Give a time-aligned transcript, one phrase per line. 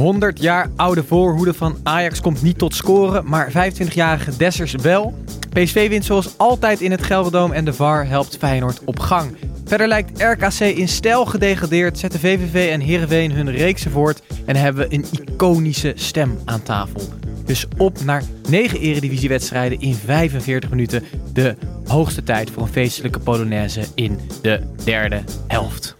[0.00, 5.14] 100 jaar oude voorhoede van Ajax komt niet tot scoren, maar 25-jarige Dessers wel.
[5.52, 9.36] PSV wint zoals altijd in het Gelderdoom en de VAR helpt Feyenoord op gang.
[9.64, 14.88] Verder lijkt RKC in stijl gedegradeerd, zetten VVV en Heerenveen hun reeksen voort en hebben
[14.88, 17.00] we een iconische stem aan tafel.
[17.44, 21.04] Dus op naar 9 eredivisiewedstrijden in 45 minuten.
[21.32, 21.56] De
[21.86, 25.96] hoogste tijd voor een feestelijke Polonaise in de derde helft.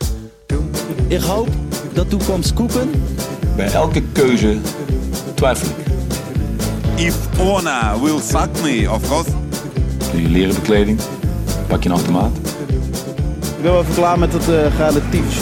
[1.06, 1.48] Ik hoop
[1.92, 2.90] dat toekomst koeken.
[3.56, 4.56] Bij elke keuze
[5.34, 5.88] twijfel ik.
[6.94, 9.30] If Ona will fuck me, of course.
[10.12, 11.00] Doe je leren bekleding,
[11.66, 12.36] pak je een automaat.
[13.56, 15.40] Ik ben wel even klaar met het uh, relatief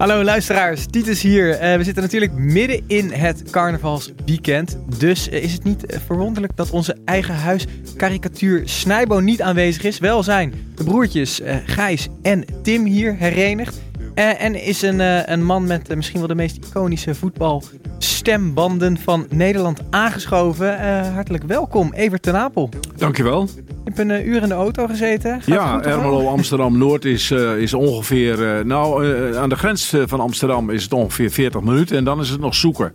[0.00, 1.52] Hallo luisteraars, Titus hier.
[1.52, 4.78] Uh, we zitten natuurlijk midden in het carnavalsweekend.
[4.98, 9.82] Dus uh, is het niet uh, verwonderlijk dat onze eigen huis karikatuur Snijbo niet aanwezig
[9.82, 9.98] is.
[9.98, 13.80] Wel zijn de broertjes Gijs en Tim hier herenigd.
[14.14, 15.00] en is een,
[15.32, 21.02] een man met misschien wel de meest iconische voetbalstembanden van Nederland aangeschoven.
[21.12, 22.68] hartelijk welkom, Evert ten Apel.
[22.96, 23.48] Dankjewel.
[23.94, 25.30] Je hebt een uur in de auto gezeten.
[25.30, 28.38] Gaat ja, Ermelo Amsterdam-Noord is, uh, is ongeveer...
[28.38, 31.96] Uh, nou, uh, aan de grens van Amsterdam is het ongeveer 40 minuten.
[31.96, 32.92] En dan is het nog zoeken.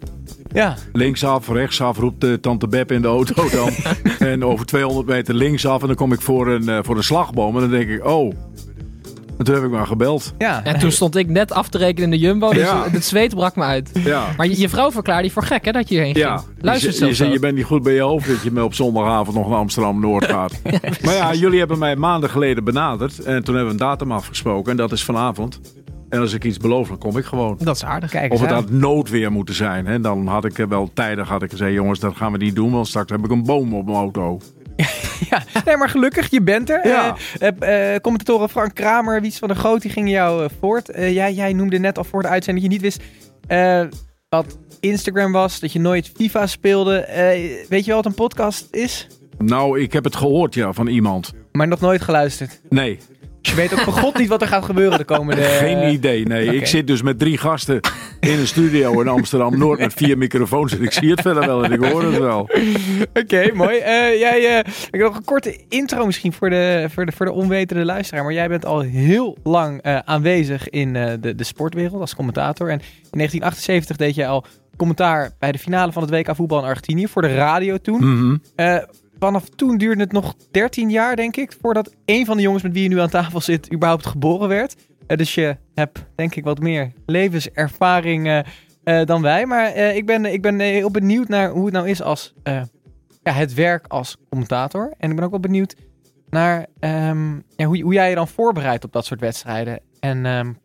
[0.54, 0.76] Ja.
[0.94, 3.70] Linksaf, rechtsaf roept tante Beb in de auto dan.
[4.30, 5.82] en over 200 meter linksaf.
[5.82, 7.56] En dan kom ik voor een, voor een slagboom.
[7.56, 8.34] En dan denk ik, oh...
[9.38, 10.34] En toen heb ik maar gebeld.
[10.38, 12.90] Ja, en toen stond ik net af te rekenen in de Jumbo, dus ja.
[12.92, 13.90] het zweet brak me uit.
[13.94, 14.28] Ja.
[14.38, 16.38] Maar je, je vrouw verklaarde je voor gek, hè, dat je hierheen ja.
[16.38, 16.50] ging.
[16.60, 18.74] Luister je, je, je, je bent niet goed bij je hoofd dat je me op
[18.74, 20.60] zondagavond nog naar Amsterdam-Noord gaat.
[20.64, 23.20] ja, maar ja, jullie hebben mij maanden geleden benaderd.
[23.20, 24.72] En toen hebben we een datum afgesproken.
[24.72, 25.60] En dat is vanavond.
[26.10, 27.58] En als ik iets beloof, dan kom ik gewoon.
[27.60, 28.12] Dat is aardig.
[28.12, 29.86] Kijk of het had noodweer moeten zijn.
[29.86, 30.00] Hè?
[30.00, 32.72] Dan had ik wel tijdig had ik gezegd, jongens, dat gaan we niet doen.
[32.72, 34.40] Want straks heb ik een boom op mijn auto.
[35.30, 36.88] ja, nee, maar gelukkig, je bent er.
[36.88, 37.16] Ja.
[37.42, 40.90] Uh, uh, commentatoren Frank Kramer, Wiets van der Groot, die ging jou voort.
[40.96, 43.14] jij, jij noemde net al voor de uitzending dat je niet wist
[44.30, 47.06] wat Instagram was, dat je nooit FIFA speelde.
[47.70, 49.08] weet je wel wat een podcast is?
[49.38, 51.34] Nou, ik heb het gehoord, ja, van iemand.
[51.52, 52.62] Maar nog nooit geluisterd?
[52.70, 53.00] Nee.
[53.48, 55.42] Je weet ook van god niet wat er gaat gebeuren de komende...
[55.66, 56.44] Geen idee, nee.
[56.44, 56.56] Okay.
[56.56, 57.80] Ik zit dus met drie gasten
[58.20, 60.78] in een studio in Amsterdam-Noord met vier microfoons.
[60.78, 62.40] En ik zie het verder wel en ik hoor het wel.
[63.10, 63.78] Oké, okay, mooi.
[63.78, 67.26] Uh, jij, uh, ik heb nog een korte intro misschien voor de, voor, de, voor
[67.26, 68.24] de onwetende luisteraar.
[68.24, 72.70] Maar jij bent al heel lang uh, aanwezig in de, de sportwereld als commentator.
[72.70, 74.46] En in 1978 deed jij al
[74.78, 77.08] commentaar bij de finale van het WK voetbal in Argentinië.
[77.08, 78.00] Voor de radio toen.
[78.00, 82.44] Mm -hmm vanaf toen duurde het nog 13 jaar, denk ik, voordat een van de
[82.44, 84.76] jongens met wie je nu aan tafel zit überhaupt geboren werd.
[85.08, 88.28] Uh, dus je hebt, denk ik, wat meer levenservaring
[88.84, 89.46] uh, dan wij.
[89.46, 92.34] Maar ik ben, ik ben heel benieuwd naar hoe het nou is als
[93.24, 94.94] ja, het werk als commentator.
[94.98, 95.76] En ik ben ook wel benieuwd
[96.30, 99.80] naar um, ja, hoe, hoe jij je dan voorbereidt op dat soort wedstrijden.
[100.00, 100.58] En um,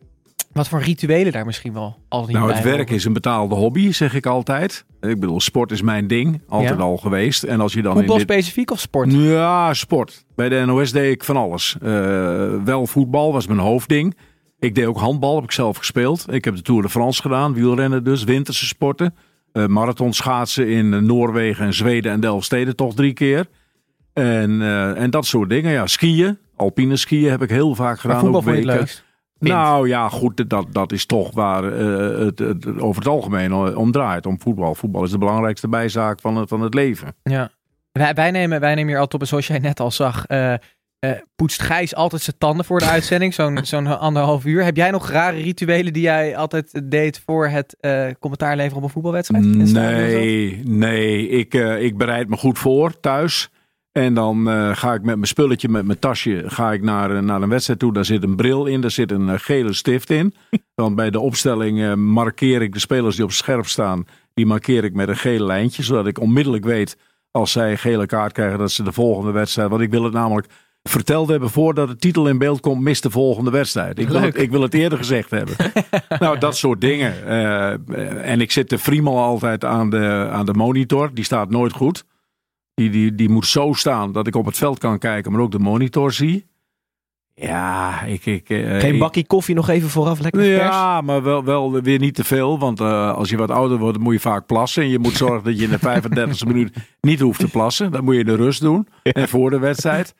[0.52, 3.92] wat voor rituelen daar misschien wel al niet Nou, het werk is een betaalde hobby,
[3.92, 4.84] zeg ik altijd.
[5.00, 6.42] Ik bedoel, sport is mijn ding.
[6.48, 6.84] Altijd Ja.
[6.84, 7.42] al geweest.
[7.42, 8.30] En als je dan Voetbal in dit...
[8.36, 9.12] specifiek of sport?
[9.12, 10.24] Ja, sport.
[10.34, 11.76] Bij de NOS deed ik van alles.
[11.82, 11.90] Eh,
[12.64, 14.16] wel voetbal was mijn hoofdding.
[14.58, 16.32] Ik deed ook handbal, heb ik zelf gespeeld.
[16.32, 19.14] Ik heb de Tour de France gedaan, wielrennen dus, winterse sporten.
[19.52, 23.46] Eh marathon schaatsen in Noorwegen en Zweden en Delftsteden toch drie keer.
[24.12, 25.86] En, eh, en dat soort dingen, ja.
[25.86, 28.20] Skiën, alpine skiën heb ik heel vaak Maar gedaan.
[28.20, 28.86] voetbal ook weken.
[29.40, 33.92] Nou ja, goed, dat, dat is toch waar eh, het, het over het algemeen om
[33.92, 34.26] draait.
[34.26, 34.74] Om voetbal.
[34.74, 37.14] Voetbal is de belangrijkste bijzaak van het, van het leven.
[37.22, 37.50] Ja.
[37.92, 40.54] Wij, wij, nemen, wij nemen hier altijd op, en zoals jij net al zag, eh,
[41.00, 44.64] eh, poetst Gijs altijd zijn tanden voor de uitzending, zo'n zo'n anderhalf uur.
[44.64, 48.82] Heb jij nog rare rituelen die jij altijd deed voor het eh, commentaar leveren op
[48.82, 49.44] een voetbalwedstrijd?
[49.44, 51.28] Nee, nee.
[51.28, 53.50] Ik, eh, ik bereid me goed voor thuis.
[53.92, 57.22] En dan eh, ga ik met mijn spulletje, met mijn tasje, ga ik naar, eh,
[57.22, 57.92] naar een wedstrijd toe.
[57.92, 60.34] Daar zit een bril in, daar zit een eh, gele stift in.
[60.74, 64.06] Want bij de opstelling markeer ik de spelers die op scherp staan.
[64.34, 65.82] Die markeer ik met een gele lijntje.
[65.82, 66.96] Zodat ik onmiddellijk weet,
[67.30, 69.70] als zij een gele kaart krijgen, dat ze de volgende wedstrijd...
[69.70, 70.46] Want ik wil het namelijk
[70.82, 73.98] verteld hebben voordat de titel in beeld komt, mist de volgende wedstrijd.
[73.98, 75.54] Ik wil, het, ik wil het eerder gezegd hebben.
[76.18, 77.26] nou, dat soort dingen.
[78.22, 81.10] En ik zit de Friemel altijd aan de, aan de monitor.
[81.14, 82.04] Die staat nooit goed.
[82.80, 85.50] Die, die, die moet zo staan dat ik op het veld kan kijken, maar ook
[85.50, 86.46] de monitor zie.
[87.34, 88.26] Ja, ik...
[88.26, 90.60] ik eh, Geen bakkie koffie nog even vooraf, lekker vers.
[90.62, 92.58] Ja, maar wel, wel weer niet te veel.
[92.58, 94.82] Want eh, als je wat ouder wordt, moet je vaak plassen.
[94.82, 96.00] En je moet zorgen dat je in de
[96.42, 97.90] 35e minuut niet hoeft te plassen.
[97.92, 98.88] Dat moet je in de rust doen.
[99.02, 100.14] En voor de wedstrijd.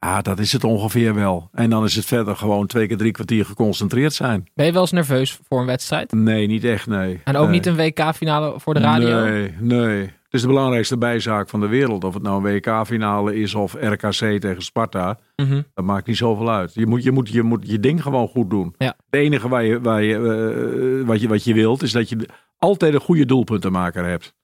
[0.00, 1.48] Ja, dat is het ongeveer wel.
[1.52, 4.48] En dan is het verder gewoon twee keer drie kwartier geconcentreerd zijn.
[4.54, 6.12] Ben je wel eens nerveus voor een wedstrijd?
[6.12, 7.20] Nee, niet echt, nee.
[7.24, 7.52] En ook Nee.
[7.54, 9.24] niet een WK-finale voor de radio?
[9.24, 10.10] Nee, nee.
[10.36, 12.04] Is de belangrijkste bijzaak van de wereld.
[12.04, 15.18] Of het nou een WK-finale is of RKC tegen Sparta.
[15.36, 15.62] Mhm.
[15.74, 16.74] Dat maakt niet zoveel uit.
[16.74, 18.74] Je moet je, moet, je, moet je ding gewoon goed doen.
[18.78, 18.86] Ja.
[18.86, 22.28] Het enige waar je, waar je, eh, wat, je, wat je wilt, is dat je
[22.58, 24.34] altijd een goede doelpuntenmaker hebt.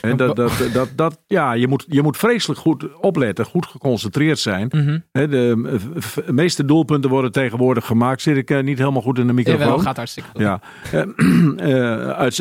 [0.00, 4.38] En dat, dat, dat, dat, ja, je, moet, je moet vreselijk goed opletten, goed geconcentreerd
[4.38, 4.68] zijn.
[4.70, 4.98] Mhm.
[5.12, 5.82] De
[6.30, 8.22] meeste doelpunten worden tegenwoordig gemaakt.
[8.22, 9.60] Zit ik eh, niet helemaal goed in de microfoon?
[9.60, 10.40] Jawel, gaat hartstikke goed.
[10.40, 10.60] Ja,
[10.92, 11.02] Eh,
[11.74, 12.34] eh, uit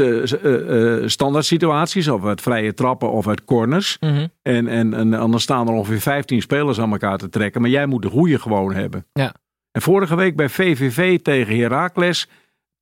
[1.12, 3.98] standaard situaties, of uit vrije trappen of uit corners.
[4.00, 4.28] Mhm.
[4.42, 7.62] En, en, en, dan staan er ongeveer 15 spelers aan elkaar te trekken.
[7.62, 9.06] Maar jij moet de goede gewoon hebben.
[9.14, 9.34] Ja.
[9.72, 12.28] En vorige week bij VVV tegen Heracles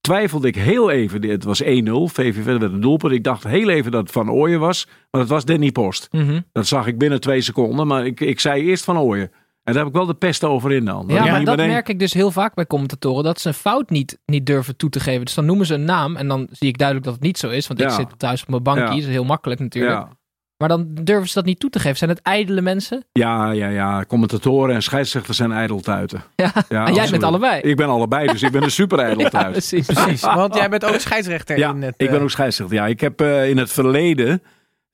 [0.03, 1.29] twijfelde ik heel even.
[1.29, 1.65] Het was 1-0.
[1.65, 3.13] VVV werd een doelpunt.
[3.13, 4.87] Ik dacht heel even dat het Van Ooyen was.
[5.11, 6.07] Maar het was Danny Post.
[6.11, 6.41] Mhm.
[6.51, 7.87] Dat zag ik binnen twee seconden.
[7.87, 9.31] Maar ik, ik zei eerst Van Ooyen.
[9.63, 11.05] En daar heb ik wel de pest over in dan.
[11.07, 13.23] Ja, maar dat merk ik dus heel vaak bij commentatoren.
[13.23, 15.25] Dat ze een fout niet, niet durven toe te geven.
[15.25, 16.15] Dus dan noemen ze een naam.
[16.15, 17.67] En dan zie ik duidelijk dat het niet zo is.
[17.67, 18.83] Want ik zit thuis op mijn bankje.
[18.83, 18.93] Ja.
[18.93, 19.93] Is heel makkelijk natuurlijk.
[19.93, 20.09] Ja.
[20.63, 21.97] Maar dan durven ze dat niet toe te geven.
[21.97, 23.03] Zijn het ijdele mensen?
[23.11, 24.05] Ja, ja, ja.
[24.07, 26.23] Commentatoren en scheidsrechters zijn ijdeltuiten.
[26.35, 26.51] Ja.
[26.69, 27.61] Ja, en jij bent allebei.
[27.61, 29.51] Ik ben allebei, dus ik ben een super ja, ijdeltuit.
[29.51, 29.85] precies.
[29.85, 31.93] Precies, want jij bent ook scheidsrechter Ja, in het...
[31.97, 32.75] ik ben eh, ook scheidsrechter.
[32.75, 34.41] Ja, ik heb eh, in het verleden,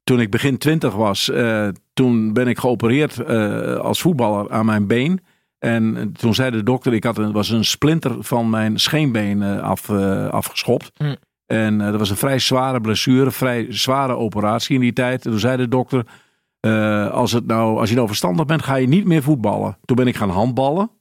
[0.03, 4.87] toen ik begin twintig was, eh, toen ben ik geopereerd eh, als voetballer aan mijn
[4.87, 5.23] been.
[5.59, 9.89] En toen zei de dokter, ik had een, was een splinter van mijn scheenbeen af,
[10.29, 10.91] afgeschopt.
[10.97, 11.15] Hm.
[11.51, 15.25] En eh, dat was een vrij zware blessure, vrij zware operatie in die tijd.
[15.25, 16.05] En toen zei de dokter,
[16.59, 19.77] eh, als, het nou, als je nou verstandig bent, ga je niet meer voetballen.
[19.85, 20.91] Toen ben ik gaan handballen.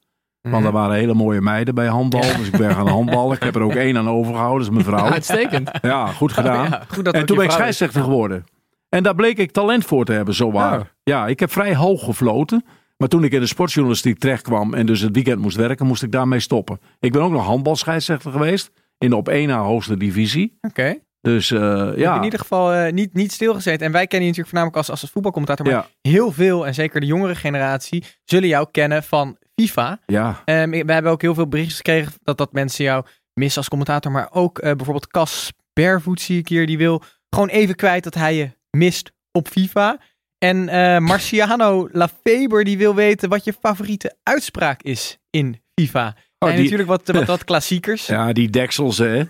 [0.42, 0.52] Mhm.
[0.52, 2.20] Want er waren hele mooie meiden bij handbal.
[2.20, 3.36] Dus ik ben gaan handballen.
[3.36, 5.12] Ik heb er ook één aan overgehouden, dat is mijn vrouw.
[5.12, 5.70] Uitstekend.
[5.82, 6.70] Ja, goed gedaan.
[6.70, 8.44] Ja, goed dat en toen ben ik scheidsrechter geworden.
[8.88, 10.78] En daar bleek ik talent voor te hebben, zowaar.
[10.78, 10.84] Oh.
[11.02, 12.64] Ja, ik heb vrij hoog gefloten.
[12.96, 16.02] Maar toen ik in de sportjournalistiek terecht kwam en dus het weekend moest werken, moest
[16.02, 16.80] ik daarmee stoppen.
[17.00, 18.70] Ik ben ook nog handbalscheidsrechter geweest.
[18.98, 20.58] In de op één na hoogste divisie.
[20.60, 20.98] Oké.
[21.20, 22.16] Dus eh, Je hebt ja.
[22.16, 23.86] in ieder geval eh, niet, niet stilgezeten.
[23.86, 25.66] En wij kennen je natuurlijk voornamelijk als, als voetbalcommentator.
[25.66, 30.00] Maar Ja, heel veel, en zeker de jongere generatie, zullen jou kennen van FIFA.
[30.06, 30.42] ja.
[30.44, 33.04] Ehm, we hebben ook heel veel berichtjes gekregen dat, dat mensen jou
[33.34, 34.12] missen als commentator.
[34.12, 36.66] Maar ook eh, bijvoorbeeld Cas Bervoet zie ik hier.
[36.66, 39.98] Die wil gewoon even kwijt dat hij je mist op FIFA.
[40.38, 40.64] En
[41.02, 46.16] Marciano Lafeber die wil weten wat je favoriete uitspraak is in FIFA.
[46.38, 48.06] Oh, en die- natuurlijk wat, wat, wat klassiekers.
[48.06, 49.16] Ja, die deksels, hè.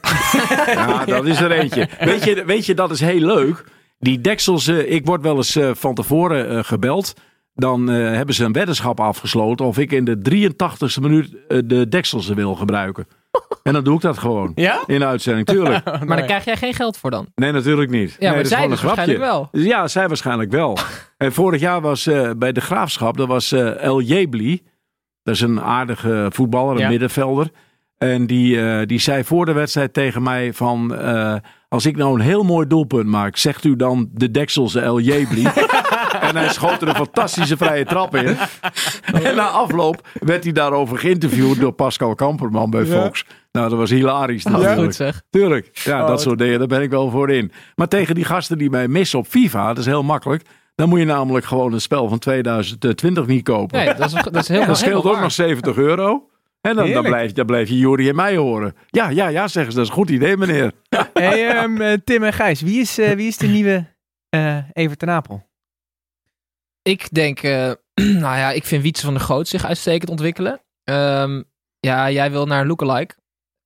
[0.67, 1.89] ja, dat is er eentje.
[2.01, 3.65] Weet je, weet je, dat is heel leuk.
[3.99, 7.15] Die deksels, eh, ik word wel eens eh, van tevoren eh, gebeld.
[7.55, 10.19] Dan eh, hebben ze een weddenschap afgesloten of ik in de
[10.49, 11.31] 83ste minuut
[11.65, 13.07] de deksels wil gebruiken.
[13.63, 14.53] En dan doe ik dat gewoon.
[14.55, 14.83] Ja?
[14.87, 15.85] In de uitzending, tuurlijk.
[15.85, 17.27] Maar daar krijg jij geen geld voor dan?
[17.35, 18.11] Nee, natuurlijk niet.
[18.11, 18.97] Ja, nee, maar dat is zij dus een grapje.
[18.97, 19.63] waarschijnlijk wel.
[19.63, 20.79] Ja, zij waarschijnlijk wel.
[21.17, 24.63] en vorig jaar was eh, bij de Graafschap, dat was eh, El Jebli.
[25.29, 26.89] Dat is een aardige voetballer, een Ja.
[26.89, 27.51] middenvelder.
[27.99, 30.95] En die, eh, die zei voor de wedstrijd tegen mij van...
[30.95, 31.35] eh,
[31.69, 35.43] als ik nou een heel mooi doelpunt maak, zegt u dan de dekselse El Jebli.
[36.29, 38.37] en hij schoot er een fantastische vrije trap in.
[39.23, 43.25] en na afloop werd hij daarover geïnterviewd door Pascal Kamperman bij Fox.
[43.53, 44.81] Nou, dat was hilarisch Oh, natuurlijk.
[44.83, 45.23] goed zeg.
[45.31, 45.71] Tuurlijk.
[45.73, 47.53] Ja, Oh, dat wat- soort dingen, daar ben ik wel voor in.
[47.75, 50.43] Maar tegen die gasten die mij missen op FIFA, dat is heel makkelijk.
[50.79, 53.79] Dan moet je namelijk gewoon een spel van 2020 niet kopen.
[53.79, 56.31] Nee, dat is, dat is heel dat scheelt ook nog 70 euro.
[56.61, 58.77] En dan, dan, blijf, dan blijf je Jori en mij horen.
[58.87, 59.79] Ja, ja, ja, zeggen ze.
[59.79, 60.73] Dat is een goed idee, meneer.
[61.13, 63.87] Hey, ehm, eh, Tim en Gijs, wie is, eh, wie is de nieuwe
[64.29, 65.47] eh Evert ten Apel?
[66.83, 67.73] Ik denk, eh,
[68.23, 70.61] nou ja, ik vind Wietse van der Goot zich uitstekend ontwikkelen.
[70.85, 71.43] Ehm,
[71.81, 73.15] ja, jij wil naar lookalike.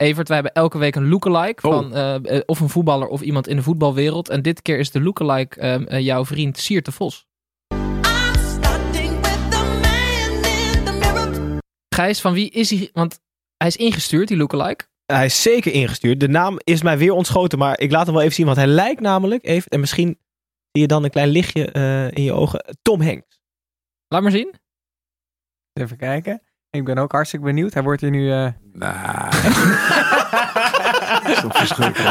[0.02, 1.74] Evert, wij hebben elke week een lookalike Oh.
[1.74, 4.28] van eh, eh, of een voetballer of iemand in de voetbalwereld.
[4.28, 7.26] En dit keer is de lookalike ehm, eh, jouw vriend Siert de Vos.
[11.94, 12.90] Gijs, van wie is hij?
[12.92, 13.20] Want
[13.56, 14.84] hij is ingestuurd, die lookalike.
[15.06, 16.20] Hij is zeker ingestuurd.
[16.20, 18.66] De naam is mij weer ontschoten, maar ik laat hem wel even zien, want hij
[18.66, 20.18] lijkt namelijk even, en misschien
[20.72, 23.40] zie je dan een klein lichtje eh, in je ogen, Tom Hanks.
[24.08, 24.54] Laat maar zien.
[25.72, 26.42] Even kijken.
[26.72, 27.74] Ik ben ook hartstikke benieuwd.
[27.74, 28.30] Hij wordt hier nu...
[28.32, 28.46] eh.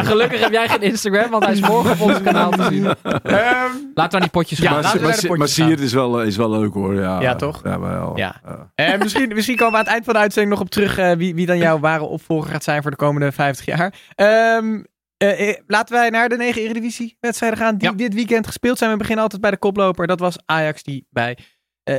[0.04, 2.86] Gelukkig heb jij geen Instagram, want hij is morgen op ons kanaal te zien.
[2.86, 4.74] ehm, Laten we aan die potjes Ja, gaan.
[4.74, 5.48] maar laten we maar, maar
[5.80, 6.94] is wel, is wel leuk hoor.
[6.96, 7.62] Ja, Ja, toch?
[7.64, 8.18] Ja, wel.
[8.18, 8.42] Ja.
[8.76, 11.12] Eh, misschien, misschien komen we aan het eind van de uitzending nog op terug eh,
[11.12, 13.94] wie, wie dan jouw ware opvolger gaat zijn voor de komende 50 jaar.
[14.16, 14.84] Ehm,
[15.18, 17.96] Eh, eh, laten wij naar de negen Eredivisie-wedstrijden gaan die Ja.
[17.96, 18.92] dit weekend gespeeld zijn.
[18.92, 20.08] We beginnen altijd bij de koploper.
[20.08, 21.46] Dat was Ajax die bij eh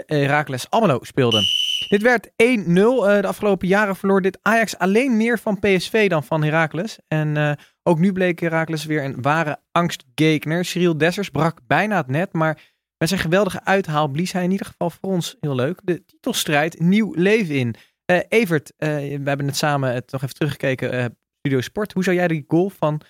[0.06, 1.40] Heracles Almelo speelde.
[1.88, 2.32] Dit werd 1-0.
[2.36, 6.98] Eh, de afgelopen jaren verloor dit Ajax alleen meer van PSV dan van Heracles.
[7.08, 10.64] En eh, ook nu bleek Heracles weer een ware angstgekner.
[10.64, 12.58] Cyril Dessers brak bijna het net, maar
[12.98, 16.80] met zijn geweldige uithaal blies hij in ieder geval voor ons heel leuk de titelstrijd
[16.80, 17.76] nieuw leven in.
[18.04, 21.04] Eh, Evert, eh, we hebben het samen nog even teruggekeken, eh,
[21.38, 21.92] Studio Sport.
[21.92, 23.00] Hoe zou jij die goal van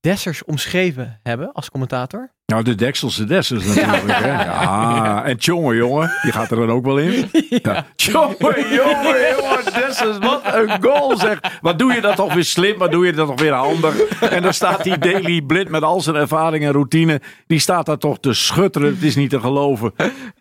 [0.00, 2.36] Dessers omschreven hebben als commentator?
[2.52, 4.12] Nou, de dekselse dessers natuurlijk.
[4.24, 4.28] Hè?
[4.28, 7.30] Ja, en Tjonge, jongen, die gaat er dan ook wel in.
[7.62, 7.86] Ja.
[7.96, 8.36] Tjonge,
[8.70, 11.40] jongen, jongen, dessers, wat een goal zeg.
[11.60, 13.94] Wat doe je dat toch weer slim, wat doe je dat toch weer handig.
[14.20, 17.98] En dan staat die Daily Blind met al zijn ervaring en routine, die staat daar
[17.98, 18.88] toch te schutteren.
[18.94, 19.94] Het is niet te geloven.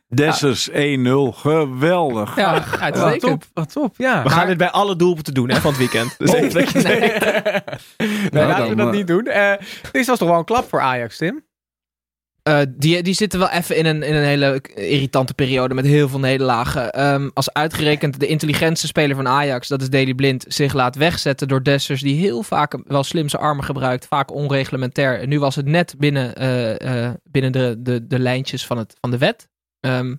[0.08, 0.74] Dessers 1-0,
[1.32, 2.36] geweldig.
[2.36, 4.24] Ja, Wat top, wat top, ja.
[4.24, 6.16] We gaan dit bij alle doelpunten doen hè, van het weekend.
[6.18, 7.62] Dus even dat je-
[8.32, 9.26] Nee, laten we dat eh, niet doen.
[9.26, 9.52] Eh
[9.92, 11.46] dit was toch wel een klap voor Ajax, Tim?
[12.48, 16.10] Eh, die, die zitten wel even in een, in een hele irritante periode met heel
[16.10, 16.92] veel nederlagen.
[16.92, 21.48] Ehm, als uitgerekend de intelligentste speler van Ajax, dat is Daley Blind, zich laat wegzetten
[21.48, 25.20] door Dessers, die heel vaak wel slim zijn armen gebruikt, vaak onreglementair.
[25.20, 28.96] En nu was het net binnen, eh, eh, binnen de, de, de lijntjes van, het,
[29.02, 29.50] van de wet.
[29.80, 30.16] Ehm,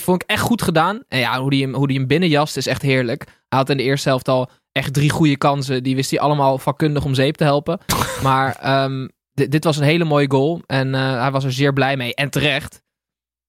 [0.00, 1.02] vond ik echt goed gedaan.
[1.08, 1.50] En ja, hoe
[1.86, 3.24] die hem, binnenjast is echt heerlijk.
[3.24, 5.82] Hij had in de eerste helft al echt drie goede kansen.
[5.82, 7.78] Die wist hij allemaal vakkundig om zeep te helpen.
[8.22, 9.06] maar ehm,
[9.48, 10.62] dit was een hele mooie goal.
[10.66, 12.14] En eh, hij was er zeer blij mee.
[12.14, 12.82] En terecht.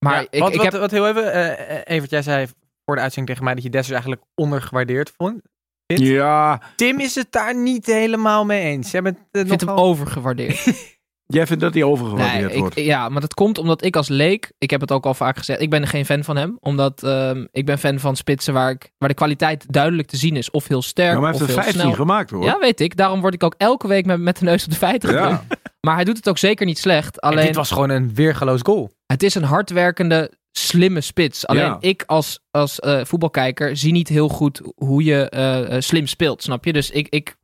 [0.04, 0.80] Maar Ja, ik, wat, ik wat, heb...
[0.80, 2.46] wat heel even, eh, eh, Evert, jij zei
[2.84, 5.42] voor de uitzending tegen mij dat je Dessers eigenlijk ondergewaardeerd vond.
[5.86, 8.90] Ja, Tim is het daar niet helemaal mee eens.
[8.90, 10.64] Jij bent Ik vind hem nogal- overgewaardeerd.
[11.34, 12.74] jij vindt dat hij overgewaardeerd Nee, ik, wordt.
[12.80, 15.60] ja, maar dat komt omdat ik als leek, ik heb het ook al vaak gezegd,
[15.60, 16.56] ik ben geen fan van hem.
[16.60, 20.36] Omdat ehm, ik ben fan van spitsen waar, ik, waar de kwaliteit duidelijk te zien
[20.36, 20.50] is.
[20.50, 21.92] Of heel sterk, Ja, maar hij heeft er heel 15 snel.
[21.94, 22.44] gemaakt hoor.
[22.44, 22.96] Ja, weet ik.
[22.96, 25.28] Daarom word ik ook elke week met, met de neus op de feiten gedrukt.
[25.48, 25.56] Ja.
[25.80, 27.20] Maar hij doet het ook zeker niet slecht.
[27.20, 28.90] En Alleen, dit was gewoon een weergeloos goal.
[29.06, 31.46] het is een hardwerkende, slimme spits.
[31.46, 31.76] Alleen Ja.
[31.80, 36.42] ik als, als eh, voetbalkijker zie niet heel goed hoe je eh, eh, slim speelt,
[36.42, 36.72] snap je?
[36.72, 37.36] Dus ik, ik,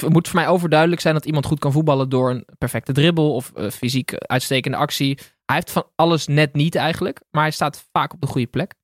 [0.00, 3.34] het moet voor mij overduidelijk zijn dat iemand goed kan voetballen door een perfecte dribbel
[3.34, 5.18] of eh, fysiek uitstekende actie.
[5.46, 8.74] Hij heeft van alles net niet eigenlijk, maar hij staat vaak op de goede plek.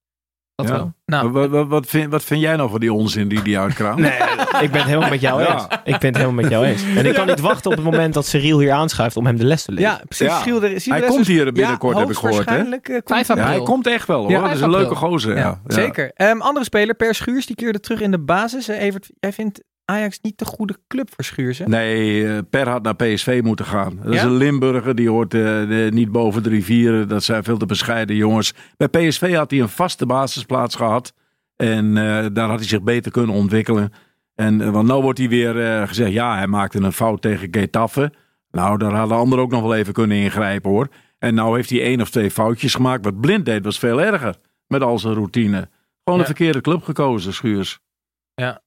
[0.55, 0.75] Dat Ja.
[0.75, 0.93] wel.
[1.07, 3.99] Nou, Wat, wat, wat, vind, wat vind jij nou van die onzin die die uitkraamt?
[4.09, 4.13] Nee,
[4.61, 5.53] ik ben het helemaal met jou Ja.
[5.55, 5.63] eens.
[5.85, 6.83] Ik ben het helemaal met jou eens.
[6.97, 9.45] En ik kan niet wachten op het moment dat Cyril hier aanschuift om hem de
[9.45, 9.91] les te leren.
[9.91, 10.27] ja, precies.
[10.27, 10.41] Ja.
[10.41, 12.57] Giel Hij komt hier binnenkort, ja, heb ik gehoord, hè?
[12.59, 13.25] eh, komt hij.
[13.27, 13.63] Ja, hij april.
[13.63, 14.31] komt echt wel hoor.
[14.31, 15.37] Ja, dat is een leuke gozer.
[15.37, 15.75] Ja, Ja, Ja.
[15.75, 16.11] Zeker.
[16.15, 18.69] Ehm, andere speler, Per Schuurs, die keerde terug in de basis.
[18.69, 19.61] Eh, Evert, jij vindt
[19.91, 21.65] Ajax niet de goede club voor Schuurs, hè?
[21.65, 23.99] Nee, eh, Per had naar PSV moeten gaan.
[24.03, 27.09] Dat is een Limburger, die hoort eh, niet boven de rivieren.
[27.09, 28.55] Dat zijn veel te bescheiden jongens.
[28.77, 31.15] Bij PSV had hij een vaste basisplaats gehad.
[31.57, 33.93] En eh, daar had hij zich beter kunnen ontwikkelen.
[34.35, 38.13] En, want nou wordt hij weer gezegd, ja, hij maakte een fout tegen Getafe.
[38.51, 40.89] Nou, daar hadden anderen ook nog wel even kunnen ingrijpen hoor.
[41.19, 43.05] En nou heeft hij één of twee foutjes gemaakt.
[43.05, 44.35] Wat Blind deed was veel erger.
[44.67, 45.57] Met al zijn routine.
[46.05, 46.19] Gewoon Ja.
[46.19, 47.79] een verkeerde club gekozen, Schuurs.
[48.35, 48.61] Ja,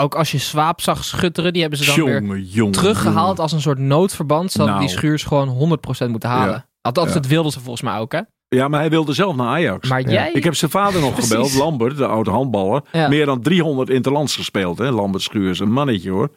[0.00, 3.42] ook als je Swaap zag schutteren, die hebben ze dan weer Jongen, teruggehaald jongen.
[3.42, 4.52] als een soort noodverband.
[4.52, 4.80] Zodat Nou.
[4.80, 6.54] die schuurs gewoon 100% moeten halen.
[6.54, 6.66] Ja.
[6.80, 7.14] Althans, Ja.
[7.14, 8.20] dat wilden ze volgens mij ook, hè?
[8.48, 9.88] Ja, maar hij wilde zelf naar Ajax.
[9.88, 10.30] Maar jij...
[10.32, 12.82] Ik heb zijn vader nog gebeld, Lambert, de oude handballer.
[12.92, 13.08] Ja.
[13.08, 14.90] Meer dan 300 interlands gespeeld, hè?
[14.90, 16.28] Lambert Schuurs, een mannetje hoor.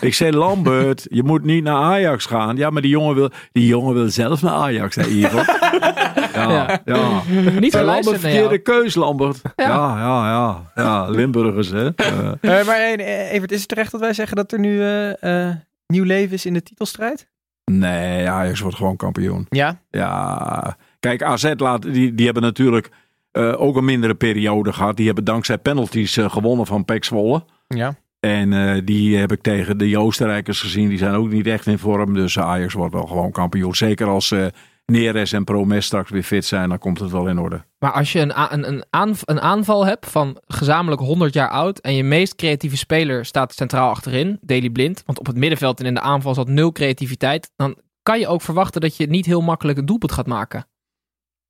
[0.00, 2.56] ik zei, Lambert, je moet niet naar Ajax gaan.
[2.56, 5.38] Ja, maar die jongen wil, die jongen wil zelf naar Ajax, zei Ivo.
[6.34, 7.22] ja, ja.
[7.60, 9.40] Niet Hey, Lambert, verkeerde keus, Lambert.
[9.56, 9.98] Ja, Ja.
[9.98, 10.70] ja, ja.
[10.82, 11.88] Ja, Limburgers, hè.
[11.94, 15.54] Eh, maar eh, Evert, is het terecht dat wij zeggen dat er nu eh, eh,
[15.86, 17.28] nieuw leven is in de titelstrijd?
[17.64, 19.46] nee, Ajax wordt gewoon kampioen.
[19.48, 19.80] Ja.
[19.90, 22.90] Ja, kijk, AZ laat, die, die hebben natuurlijk
[23.30, 24.96] eh, ook een mindere periode gehad.
[24.96, 27.44] Die hebben dankzij penalties gewonnen van PEC Zwolle.
[27.68, 27.94] Ja.
[28.20, 30.88] En eh, die heb ik tegen de Oostenrijkers gezien.
[30.88, 32.14] Die zijn ook niet echt in vorm.
[32.14, 33.74] Dus Ajax wordt wel gewoon kampioen.
[33.74, 34.46] Zeker als eh
[34.92, 36.68] Neres en Promes straks weer fit zijn.
[36.68, 37.64] Dan komt het wel in orde.
[37.78, 41.78] Maar als je een, een, een, aanv- een aanval hebt van gezamenlijk 100 jaar oud
[41.78, 45.86] en je meest creatieve speler staat centraal achterin, Daley Blind, want op het middenveld en
[45.86, 49.40] in de aanval zat nul creativiteit, dan kan je ook verwachten dat je niet heel
[49.40, 50.66] makkelijk een doelpunt gaat maken.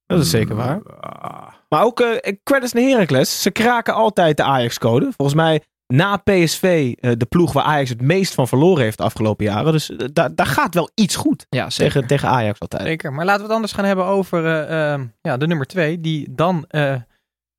[0.07, 0.83] Dat is zeker waar.
[1.01, 3.43] Ah, Maar ook eh credits naar Heracles.
[3.43, 5.13] Ze kraken altijd de Ajax-code.
[5.17, 9.05] Volgens mij na PSV eh, de ploeg waar Ajax het meest van verloren heeft de
[9.05, 9.73] afgelopen jaren.
[9.73, 11.93] Dus eh, daar daar gaat wel iets goed Ja, zeker.
[11.93, 12.83] tegen, tegen Ajax altijd.
[12.83, 13.13] Zeker.
[13.13, 16.01] Maar laten we het anders gaan hebben over eh, ehm, ja, de nummer twee.
[16.01, 16.67] Die dan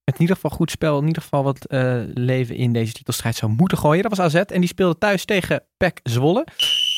[0.04, 1.66] met in ieder geval goed spel, in ieder geval wat
[2.14, 4.04] leven in deze titelstrijd zou moeten gooien.
[4.04, 4.36] Dat was AZ.
[4.36, 6.46] En die speelde thuis tegen PEC Zwolle.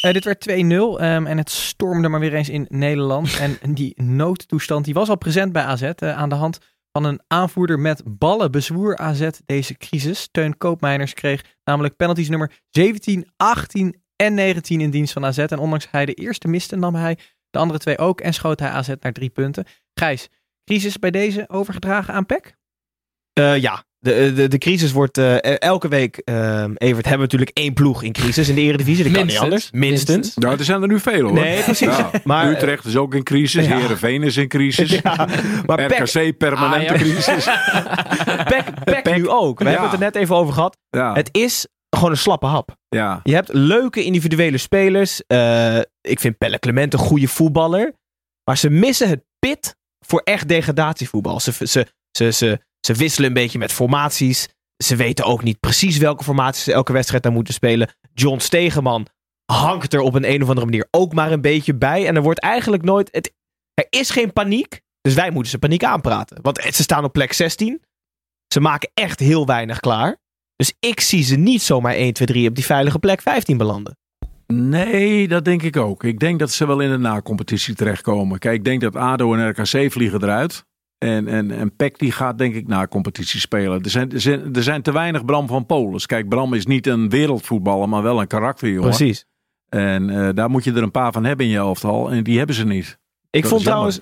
[0.01, 3.39] Dit werd 2-0 ehm, en het stormde maar weer eens in Nederland.
[3.61, 5.91] en die noodtoestand die was al present bij AZ.
[5.99, 6.59] aan de hand
[6.91, 10.27] van een aanvoerder met ballen bezwoer AZ deze crisis.
[10.31, 15.37] Teun Koopmeiners kreeg namelijk penalties nummer 17, 18 en 19 in dienst van AZ.
[15.37, 17.17] En ondanks hij de eerste miste, nam hij
[17.49, 19.65] de andere twee ook en schoot hij AZ naar drie punten.
[19.93, 20.29] Gijs,
[20.63, 22.55] crisis bij deze overgedragen aan PEC?
[23.33, 26.17] Eh, ja, de, de, de crisis wordt eh, elke week.
[26.17, 29.03] eh, Evert hebben we natuurlijk één ploeg in crisis in de Eredivisie.
[29.03, 29.71] Dat kan niet anders.
[29.71, 30.09] Minstens.
[30.15, 30.35] Minstens.
[30.45, 31.33] Nou, er zijn er nu veel hoor.
[31.33, 31.87] Nee, precies.
[31.97, 32.09] Ja.
[32.23, 33.65] Maar, Utrecht is ook in crisis.
[33.65, 33.77] Ja.
[33.77, 34.89] Heerenveen is in crisis.
[35.03, 35.27] Ja,
[35.65, 37.01] maar PEC, RKC permanente Ajax.
[37.01, 37.43] crisis.
[38.51, 39.59] PEC, PEC nu ook.
[39.59, 39.71] We Ja.
[39.71, 40.77] hebben het er net even over gehad.
[40.89, 42.75] Ja, Het is gewoon een slappe hap.
[42.89, 43.19] ja.
[43.23, 45.21] Je hebt leuke individuele spelers.
[45.27, 47.93] Eh, ik vind Pelle Clement een goede voetballer.
[48.43, 49.75] Maar ze missen het pit
[50.05, 51.39] voor echt degradatievoetbal.
[51.39, 51.87] Ze, ze,
[52.17, 54.49] ze, ze, ze wisselen een beetje met formaties.
[54.83, 57.89] Ze weten ook niet precies welke formaties ze elke wedstrijd aan moeten spelen.
[58.13, 59.07] John Stegeman
[59.45, 62.07] hangt er op een, een of andere manier ook maar een beetje bij.
[62.07, 63.09] En er wordt eigenlijk nooit...
[63.11, 63.33] Het,
[63.73, 64.81] er is geen paniek.
[65.01, 66.37] Dus wij moeten ze paniek aanpraten.
[66.41, 67.81] Want ze staan op plek 16.
[68.53, 70.17] Ze maken echt heel weinig klaar.
[70.55, 73.97] Dus ik zie ze niet zomaar 1, 2, 3 op die veilige plek 15 belanden.
[74.47, 76.03] Nee, dat denk ik ook.
[76.03, 78.39] Ik denk dat ze wel in de na-competitie terechtkomen.
[78.39, 80.65] Kijk, ik denk dat ADO en RKC vliegen eruit.
[80.97, 83.83] En, en, en PEC die gaat denk ik na-competitie spelen.
[83.83, 86.05] Er zijn, er, zijn, er zijn te weinig Bram van Polen.
[86.05, 88.89] Kijk, Bram is niet een wereldvoetballer, maar wel een karakterjongen.
[88.89, 89.25] Precies.
[89.69, 92.11] En eh, daar moet je er een paar van hebben in je elftal.
[92.11, 92.97] En die hebben ze niet.
[93.29, 93.99] Ik Dat vond trouwens,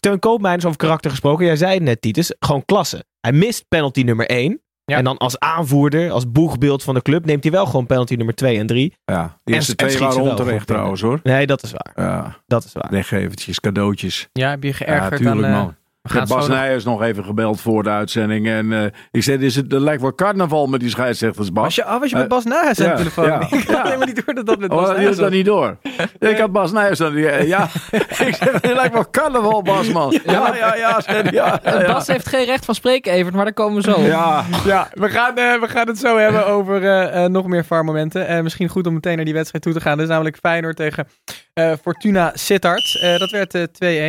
[0.00, 1.46] Teun Koopmeiners over karakter gesproken.
[1.46, 2.34] Jij zei het net, Titus.
[2.38, 3.04] Gewoon klasse.
[3.20, 4.60] Hij mist penalty nummer 1.
[4.84, 4.96] Ja.
[4.96, 8.34] En dan als aanvoerder, als boegbeeld van de club, neemt hij wel gewoon penalty nummer
[8.34, 8.94] 2 en 3.
[9.04, 11.20] Ja, de En- eerste en twee ze waren onterecht trouwens hoor.
[11.22, 11.92] Nee, dat is waar.
[12.06, 12.90] Ja, Dat is waar.
[12.90, 14.28] weggevertjes, cadeautjes.
[14.32, 15.52] Ja, heb je Ja, geërgerd tuurlijk aan...
[15.52, 15.74] eh, man.
[16.12, 18.46] We Ik gaan heb Bas Nijers nog even gebeld voor de uitzending.
[18.48, 21.64] En eh, ik zei, is het, lijkt wel carnaval met die scheidsrechters, Bas.
[21.64, 23.26] Was je, oh, was je met Eh, Bas Nijhuis aan de ja, telefoon?
[23.26, 23.40] ja.
[23.58, 25.78] Ik had helemaal niet door dat dat met Bas Oh, is dat niet door.
[26.18, 27.16] Ja, ik had Bas Nijers dan.
[27.16, 27.62] eh, Ja,
[28.26, 30.20] ik zeg, het lijkt wel carnaval, Bas, man.
[30.24, 31.00] Ja, ja, ja.
[31.00, 31.86] zei ja, ja, ja.
[31.92, 34.06] Bas heeft geen recht van spreken, Evert, maar daar komen we zo op.
[34.06, 38.26] Ja, Ja, we gaan, eh, we gaan het zo hebben over nog meer VAR-momenten.
[38.26, 39.92] Eh, misschien goed om meteen naar die wedstrijd toe te gaan.
[39.96, 41.08] Dat is namelijk Feyenoord tegen
[41.54, 42.98] eh, Fortuna Sittard.
[43.02, 43.62] Eh, dat werd eh,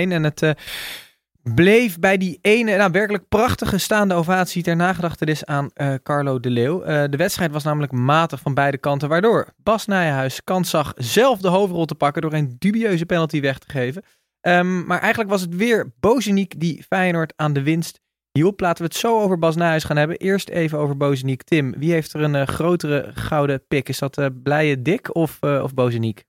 [0.07, 0.49] 2-1 en het eh,
[1.43, 6.49] bleef bij die ene, nou werkelijk prachtige staande ovatie ter nagedachtenis aan eh, Carlo de
[6.49, 6.81] Leeuw.
[6.81, 11.39] Eh, de wedstrijd was namelijk matig van beide kanten, waardoor Bas Nijhuis kans zag zelf
[11.39, 14.03] de hoofdrol te pakken door een dubieuze penalty weg te geven.
[14.41, 17.99] Ehm, maar eigenlijk was het weer Bozeniek die Feyenoord aan de winst
[18.31, 18.59] hielp.
[18.59, 20.17] Laten we het zo over Bas Nijhuis gaan hebben.
[20.17, 21.43] Eerst even over Bozeniek.
[21.43, 23.89] Tim, wie heeft er een eh, grotere gouden pik?
[23.89, 26.23] Is dat Blije Dick of, of Bozeniek?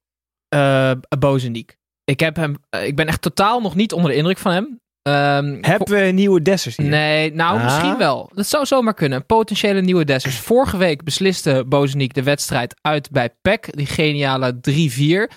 [1.18, 1.78] Bozeniek.
[2.04, 4.80] Ik, heb hem, ik ben echt totaal nog niet onder de indruk van hem.
[5.02, 6.88] Ehm, Hebben we nieuwe Dessers hier?
[6.88, 7.64] Nee, nou Ah.
[7.64, 8.30] misschien wel.
[8.34, 9.26] Dat zou zomaar kunnen.
[9.26, 10.36] Potentiële nieuwe Dessers.
[10.38, 13.76] Vorige week besliste Bozeniek de wedstrijd uit bij PEC.
[13.76, 15.30] Die geniale 3-4.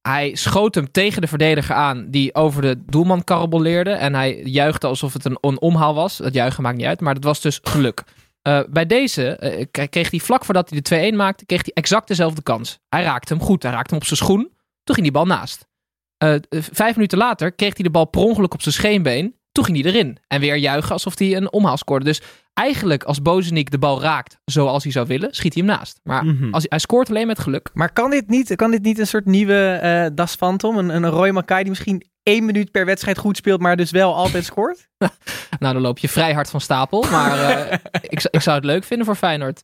[0.00, 3.90] Hij schoot hem tegen de verdediger aan die over de doelman karaboleerde.
[3.90, 6.16] En hij juichte alsof het een, een omhaal was.
[6.16, 8.02] Dat juichen maakt niet uit, maar dat was dus geluk.
[8.42, 12.08] Eh, bij deze eh, kreeg hij vlak voordat hij de 2-1 maakte, kreeg hij exact
[12.08, 12.78] dezelfde kans.
[12.88, 13.62] Hij raakte hem goed.
[13.62, 14.40] Hij raakte hem op zijn schoen.
[14.84, 15.66] Toen ging die bal naast.
[16.18, 19.34] Eh, eh, vijf minuten later kreeg hij de bal per ongeluk op zijn scheenbeen.
[19.52, 20.18] Toen ging hij erin.
[20.28, 22.04] En weer juichen alsof hij een omhaal scoorde.
[22.04, 22.22] Dus
[22.54, 26.00] eigenlijk als Bozeniek de bal raakt zoals hij zou willen, schiet hij hem naast.
[26.02, 26.44] Maar Mhm.
[26.44, 27.70] als hij, hij scoort alleen met geluk.
[27.74, 30.78] Maar kan dit niet, kan dit niet een soort nieuwe eh Das Phantom?
[30.78, 34.14] Een, een Roy Mackay die misschien één minuut per wedstrijd goed speelt, maar dus wel
[34.14, 34.86] altijd scoort?
[35.58, 37.04] Nou, dan loop je vrij hard van stapel.
[37.10, 37.72] Maar eh,
[38.14, 39.62] ik, zou- ik zou het leuk vinden voor Feyenoord.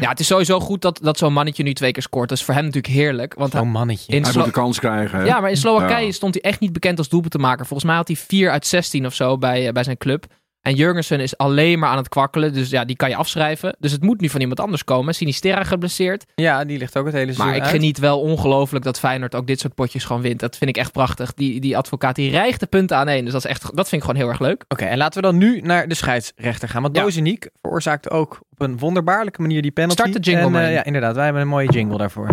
[0.00, 2.28] Ja, het is sowieso goed dat, dat zo'n mannetje nu twee keer scoort.
[2.28, 3.34] Dat is voor hem natuurlijk heerlijk.
[3.34, 4.12] Want Zo'n mannetje.
[4.12, 5.18] in hij Slo- moet de kans krijgen.
[5.18, 5.24] hè?
[5.24, 6.12] Ja, maar in Slowakije Ja.
[6.12, 7.66] stond hij echt niet bekend als doelpuntenmaker.
[7.66, 10.24] Volgens mij had hij 4 uit 16 of zo bij, eh, bij zijn club.
[10.66, 12.52] En Jurgensen is alleen maar aan het kwakkelen.
[12.52, 13.76] Dus ja, die kan je afschrijven.
[13.78, 15.14] Dus het moet nu van iemand anders komen.
[15.14, 16.24] Sinisterra geblesseerd.
[16.34, 17.70] Ja, die ligt ook het hele seizoen Maar ik uit.
[17.70, 20.40] geniet wel ongelooflijk dat Feyenoord ook dit soort potjes gewoon wint.
[20.40, 21.34] Dat vind ik echt prachtig.
[21.34, 23.24] Die, die advocaat die rijgt de punten aan één.
[23.24, 24.64] Dus dat, is echt, dat vind ik gewoon heel erg leuk.
[24.68, 26.82] Oké, en laten we dan nu naar de scheidsrechter gaan.
[26.82, 27.02] Want Ja.
[27.02, 30.02] Bozeniek veroorzaakte ook op een wonderbaarlijke manier die penalty.
[30.02, 30.72] Start de jingle en, maar eh.
[30.72, 31.14] Ja, inderdaad.
[31.14, 32.28] Wij hebben een mooie jingle daarvoor.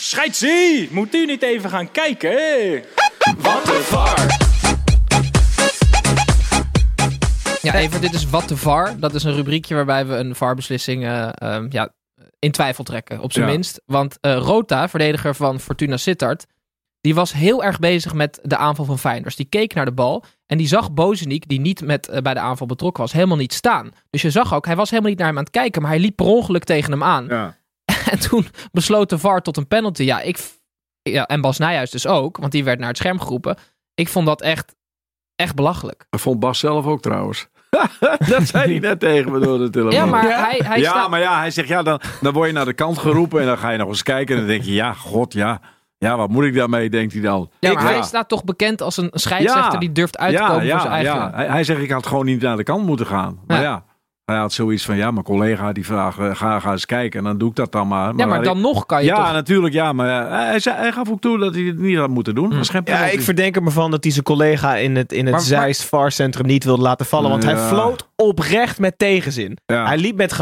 [0.00, 2.38] Scheidsie, moet u niet even gaan kijken?
[3.38, 4.47] Wat een var.
[7.72, 8.98] Ja, even, dit is Wat de VAR.
[8.98, 11.94] Dat is een rubriekje waarbij we een VAR-beslissing eh, ehm, ja,
[12.38, 13.52] in twijfel trekken, op zijn Ja.
[13.52, 13.82] minst.
[13.86, 16.46] Want eh, Rota, verdediger van Fortuna Sittard,
[17.00, 19.36] die was heel erg bezig met de aanval van Feyenoord.
[19.36, 22.40] Die keek naar de bal en die zag Bozeniek, die niet met, eh, bij de
[22.40, 23.90] aanval betrokken was, helemaal niet staan.
[24.10, 26.00] Dus je zag ook, hij was helemaal niet naar hem aan het kijken, maar hij
[26.00, 27.26] liep per ongeluk tegen hem aan.
[27.26, 27.56] Ja.
[28.10, 30.02] En toen besloot de VAR tot een penalty.
[30.02, 30.38] Ja, ik,
[31.02, 33.56] ja, en Bas Nijhuis dus ook, want die werd naar het scherm geroepen.
[33.94, 34.74] Ik vond dat echt,
[35.34, 36.06] echt belachelijk.
[36.10, 37.48] Dat vond Bas zelf ook trouwens.
[38.30, 39.92] dat zei hij net tegen me door de telefoon.
[39.94, 41.10] Ja, maar hij, hij ja, staat...
[41.10, 43.58] maar ja, hij zegt ja, dan, dan word je naar de kant geroepen en dan
[43.58, 45.60] ga je nog eens kijken en dan denk je, ja, god, ja,
[45.98, 47.50] ja, wat moet ik daarmee, denkt hij dan.
[47.60, 49.78] Ja, Ik- maar hij staat toch bekend als een scheidsrechter Ja.
[49.78, 51.14] die durft uit te ja, komen ja, voor zijn eigen...
[51.14, 51.30] ja.
[51.34, 53.38] Hij, hij zegt, ik had gewoon niet naar de kant moeten gaan.
[53.46, 53.84] Maar Ja.
[54.28, 57.18] Hij had zoiets van, ja, mijn collega die vraagt, eh, ga, ga eens kijken.
[57.18, 58.12] En dan doe ik dat dan maar.
[58.16, 59.32] Ja, maar dan nog kan je Ja, toch...
[59.32, 59.92] natuurlijk, ja.
[59.92, 62.64] Maar eh, hij, zei, hij gaf ook toe dat hij het niet had moeten doen.
[62.64, 65.42] Geen Ja, ik verdenk hem ervan dat hij zijn collega in het, in het Maar-
[65.42, 67.30] Zeist VAR-centrum niet wilde laten vallen.
[67.30, 69.58] Want hij floot oprecht met tegenzin.
[69.66, 69.86] Ja.
[69.86, 70.36] Hij liep met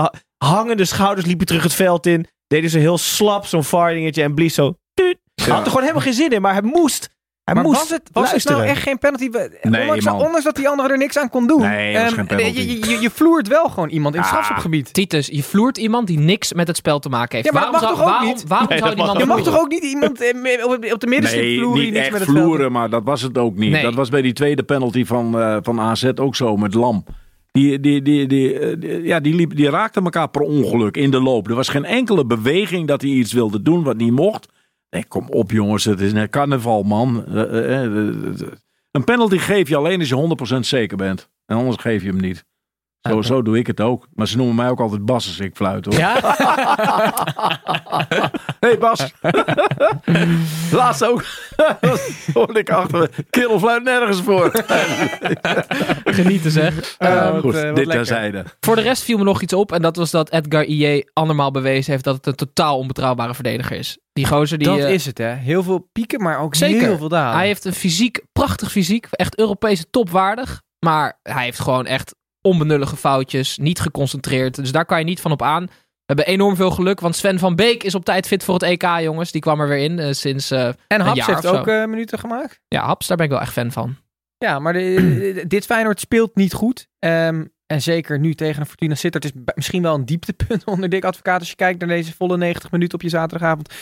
[0.44, 2.26] hangende schouders liep hij terug het veld in.
[2.46, 4.74] Deed hij zo heel slap zo'n VAR-dingetje en blies zo.
[4.94, 5.14] Hij
[5.52, 7.10] had er gewoon helemaal geen zin in, maar hij moest.
[7.46, 8.58] Hij Maar moest was het, was het luisteren.
[8.58, 9.28] nou echt geen penalty?
[9.62, 10.14] Nee, ondanks, man.
[10.14, 11.60] ondanks dat die andere er niks aan kon doen.
[11.60, 12.60] Nee, Ehm, geen penalty.
[12.60, 14.34] Je, je, vloert wel gewoon iemand in het Ah.
[14.36, 14.92] strafschopgebied.
[14.92, 17.48] Titus, je vloert iemand die niks met het spel te maken heeft.
[17.48, 18.48] Ja, maar dat waarom mag zou, toch ook waarom, niet?
[18.48, 21.56] Waarom Nee, zou mag Je mag toch ook niet iemand eh, op, de middenstip Nee,
[21.58, 23.70] vloeren die niet niks echt met het vloeren, maar dat was het ook niet.
[23.70, 23.82] Nee.
[23.82, 27.04] Dat was bij die tweede penalty van, eh, van AZ ook zo met Lam.
[27.52, 31.10] Die, die, die, die, eh, die- ja, die, liep, die raakten elkaar per ongeluk in
[31.10, 31.48] de loop.
[31.48, 34.48] Er was geen enkele beweging dat hij iets wilde doen wat niet mocht.
[34.90, 37.26] Nee, kom op jongens, het is net carnaval man.
[37.26, 38.48] Eh, eh, eh.
[38.90, 41.30] Een penalty geef je alleen als je 100% zeker bent.
[41.46, 42.44] En anders geef je hem niet.
[43.08, 44.06] Zo, zo doe ik het ook.
[44.14, 45.94] Maar ze noemen mij ook altijd Bas als ik fluit hoor.
[45.94, 46.20] Ja?
[48.60, 49.12] hey Bas.
[50.72, 51.24] Laatst ook.
[52.34, 53.10] hoorde ik achter me.
[53.30, 54.64] Kerel fluit nergens voor.
[56.04, 56.96] Genieten zeg.
[56.98, 58.44] Eh, Goed, wat, eh, dit terzijde.
[58.60, 59.72] Voor de rest viel me nog iets op.
[59.72, 63.76] En dat was dat Edgar IE andermaal bewezen heeft dat het een totaal onbetrouwbare verdediger
[63.76, 63.98] is.
[64.12, 64.66] Die gozer die...
[64.66, 65.32] Dat eh, is het, hè.
[65.32, 66.80] Heel veel pieken, maar ook Zeker.
[66.80, 67.36] heel veel dalen.
[67.36, 69.06] Hij heeft een fysiek, prachtig fysiek.
[69.10, 70.62] Echt Europese topwaardig.
[70.78, 72.14] Maar hij heeft gewoon echt
[72.46, 73.58] onbenullige foutjes.
[73.58, 74.54] Niet geconcentreerd.
[74.54, 75.64] Dus daar kan je niet van op aan.
[75.64, 77.00] We hebben enorm veel geluk.
[77.00, 79.32] Want Sven van Beek is op tijd fit voor het EK, jongens.
[79.32, 80.50] Die kwam er weer in eh, sinds...
[80.50, 82.60] eh, en Haps heeft ook eh, minuten gemaakt.
[82.68, 83.96] ja, Haps, daar ben ik wel echt fan van.
[84.38, 86.88] Ja, maar de, dit Feyenoord speelt niet goed.
[86.98, 91.04] Ehm, en zeker nu tegen een Fortuna Sittard is misschien wel een dieptepunt onder Dick
[91.04, 91.40] Advocaat.
[91.40, 93.74] Als je kijkt naar deze volle 90 minuten op je zaterdagavond.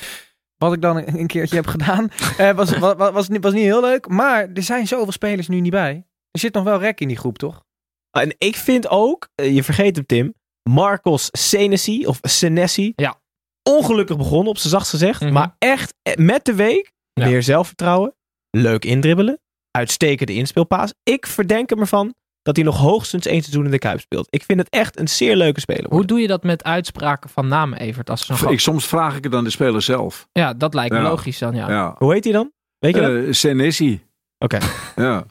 [0.56, 2.08] Wat ik dan een, keertje heb gedaan.
[2.56, 4.08] was, was, was, was, niet, was niet heel leuk.
[4.08, 6.06] Maar er zijn zoveel spelers nu niet bij.
[6.30, 7.64] Er zit nog wel rek in die groep, toch?
[8.18, 10.34] En ik vind ook, eh, je vergeet hem Tim,
[10.70, 12.92] Marcos Senesi of Senesi.
[12.96, 13.20] Ja.
[13.62, 15.20] Ongelukkig begonnen, op zijn zachtst gezegd.
[15.20, 15.32] Mhm.
[15.32, 17.26] Maar echt eh, met de week Ja.
[17.26, 18.14] meer zelfvertrouwen.
[18.50, 19.38] Leuk indribbelen.
[19.70, 20.94] Uitstekende inspeelpaas.
[21.02, 24.26] Ik verdenk hem ervan dat hij nog hoogstens één seizoen in de Kuip speelt.
[24.30, 25.90] Ik vind het echt een zeer leuke speler.
[25.90, 28.10] Hoe doe je dat met uitspraken van namen, Evert?
[28.10, 30.28] Als Ik, soms vraag ik het aan de speler zelf.
[30.32, 31.08] Ja, dat lijkt me Ja.
[31.08, 31.68] logisch dan, ja.
[31.70, 31.94] Ja.
[31.98, 32.52] Hoe heet hij dan?
[32.78, 33.24] Weet je dat?
[33.24, 34.02] Eh, Senesi.
[34.44, 34.58] Oké.
[34.96, 35.24] Ja.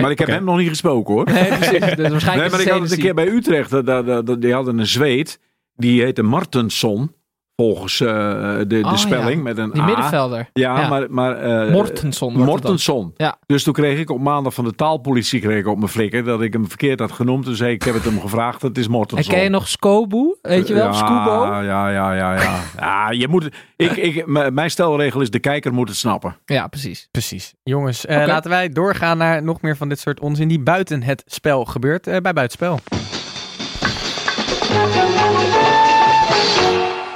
[0.00, 1.24] Maar ik heb hem nog niet gesproken hoor.
[1.24, 1.70] Nee, precies.
[1.80, 3.70] Dus Nee, waarschijnlijk maar is ik had het een keer bij Utrecht.
[3.70, 5.40] dat- dat- dat- dat- Die hadden een Zweed.
[5.76, 7.14] Die heette Martensson.
[7.56, 9.36] Volgens eh, de, de Oh, spelling.
[9.36, 9.42] ja.
[9.42, 9.84] Met een Die A.
[9.84, 10.48] middenvelder.
[10.52, 10.88] Ja, Ja.
[10.88, 11.06] maar...
[11.10, 12.32] maar eh, het dan.
[12.32, 13.12] Mortensson.
[13.16, 13.36] Ja.
[13.46, 16.42] Dus toen kreeg ik op maandag van de taalpolitie kreeg ik op mijn flikker dat
[16.42, 17.44] ik hem verkeerd had genoemd.
[17.44, 19.34] Toen zei ik, ik heb het hem gevraagd, het is En Mortensson.
[19.34, 20.36] ken je nog Scobo?
[20.42, 20.84] Weet je wel?
[20.86, 21.44] ja, Scubo?
[21.46, 22.60] Ja, ja, ja, ja.
[22.78, 26.36] ja je moet, ik, ik, mijn stelregel is, de kijker moet het snappen.
[26.44, 27.08] Ja, precies.
[27.10, 27.54] Precies.
[27.62, 31.22] Jongens, eh, laten wij doorgaan naar nog meer van dit soort onzin die buiten het
[31.26, 32.06] spel gebeurt.
[32.06, 32.78] eh, bij buitenspel.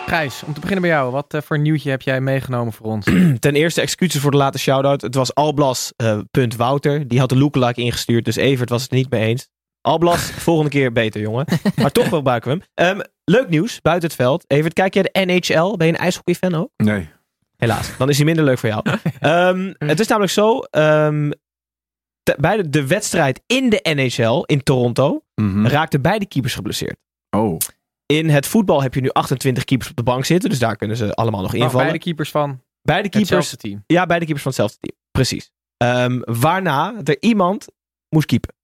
[0.08, 1.12] Gijs, om te beginnen bij jou.
[1.12, 3.06] Wat eh, voor nieuwtje heb jij meegenomen voor ons?
[3.38, 5.00] Ten eerste excuses voor de late shout-out.
[5.00, 7.08] Het was Alblas eh, punt Wouter.
[7.08, 8.24] Die had de lookalike ingestuurd.
[8.24, 9.48] Dus Evert was het niet mee eens.
[9.80, 11.46] Alblas, volgende keer beter, jongen.
[11.76, 12.96] Maar toch gebruiken we hem.
[12.96, 14.44] Ehm, leuk nieuws, buiten het veld.
[14.46, 15.76] Evert, kijk jij de NHL?
[15.76, 16.70] Ben je een ijshockey-fan ook?
[16.76, 17.08] Nee.
[17.56, 18.82] Helaas, dan is hij minder leuk voor jou.
[19.20, 20.58] Ehm, het is namelijk zo.
[20.58, 21.30] ehm,
[22.22, 25.66] te- bij de, de wedstrijd in de NHL in Toronto Mhm.
[25.66, 26.96] raakten beide keepers geblesseerd.
[27.30, 27.56] Oh.
[28.12, 30.50] In het voetbal heb je nu 28 keepers op de bank zitten.
[30.50, 31.86] Dus daar kunnen ze allemaal nog Nou, invallen.
[31.86, 33.82] beide keepers van Beide keepers hetzelfde team.
[33.86, 34.96] ja, beide keepers van hetzelfde team.
[35.10, 35.50] Precies.
[35.76, 37.66] Ehm, waarna er iemand
[38.08, 38.54] moest keepen.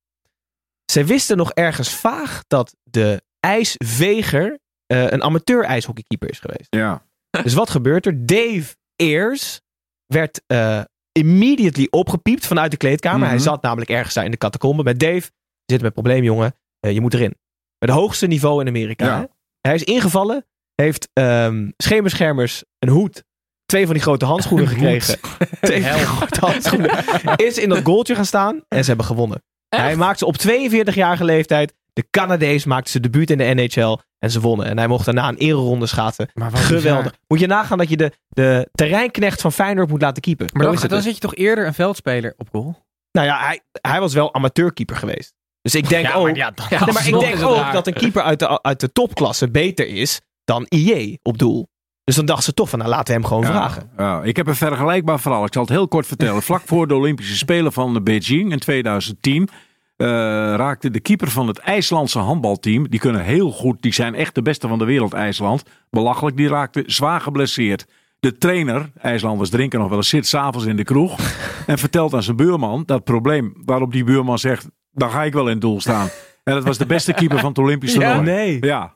[0.92, 6.66] Ze wisten nog ergens vaag dat de ijsveger eh, een amateur ijshockeykeeper is geweest.
[6.70, 7.06] Ja.
[7.42, 8.26] Dus wat gebeurt er?
[8.26, 9.60] Dave Eers
[10.06, 10.80] werd eh,
[11.12, 13.20] immediately opgepiept vanuit de kleedkamer.
[13.20, 13.28] Mhm.
[13.28, 15.30] Hij zat namelijk ergens daar in de catacombe met Dave.
[15.64, 16.54] Je zit met probleem, jongen.
[16.80, 17.34] Eh, je moet erin.
[17.78, 19.04] Het hoogste niveau in Amerika.
[19.06, 19.28] Ja.
[19.66, 20.46] Hij is ingevallen.
[20.74, 23.24] Heeft ehm schemerschermers een hoed.
[23.66, 25.18] Twee van die grote handschoenen gekregen.
[25.60, 26.90] Twee van die grote handschoenen.
[27.46, 28.62] Is in dat goaltje gaan staan.
[28.68, 29.42] En ze hebben gewonnen.
[29.68, 31.74] Hij maakte ze op 42-jarige leeftijd.
[31.92, 33.96] De Canadees maakte zijn debuut in de NHL.
[34.18, 34.66] En ze wonnen.
[34.66, 36.30] En hij mocht daarna een ereronde schaatsen.
[36.34, 36.82] Wat Geweldig.
[36.82, 37.12] bizar.
[37.26, 40.48] Moet je nagaan dat je de, de terreinknecht van Feyenoord moet laten keepen.
[40.52, 41.04] Maar dan dus.
[41.04, 42.82] zit je toch eerder een veldspeler op goal?
[43.12, 45.33] Nou ja, hij, hij was wel amateurkeeper geweest.
[45.64, 46.36] Dus ik denk ook...
[46.36, 47.72] Ja, Nee, maar ik denk ook raar.
[47.72, 51.68] dat een keeper uit de, uit de topklasse beter is dan IJ op doel.
[52.04, 53.90] Dus dan dachten ze toch van, nou laten we hem gewoon Ja, vragen.
[53.96, 54.22] ja.
[54.22, 55.44] ik heb een vergelijkbaar verhaal.
[55.44, 56.42] Ik zal het heel kort vertellen.
[56.52, 59.48] Vlak voor de Olympische Spelen van Beijing in 2010
[59.96, 60.06] eh,
[60.56, 62.88] raakte de keeper van het IJslandse handbalteam.
[62.88, 65.62] Die kunnen heel goed, die zijn echt de beste van de wereld, IJsland.
[65.90, 67.86] Belachelijk, die raakte zwaar geblesseerd.
[68.20, 71.18] De trainer, IJslanders drinken nog wel eens, zit s'avonds in de kroeg.
[71.66, 73.52] en vertelt aan zijn buurman dat probleem.
[73.64, 76.08] Waarop die buurman zegt, dan ga ik wel in het doel staan.
[76.44, 77.98] En dat was de beste keeper van het Olympisch Ja?
[78.14, 78.36] toernooi.
[78.36, 78.58] Nee.
[78.60, 78.92] Ja,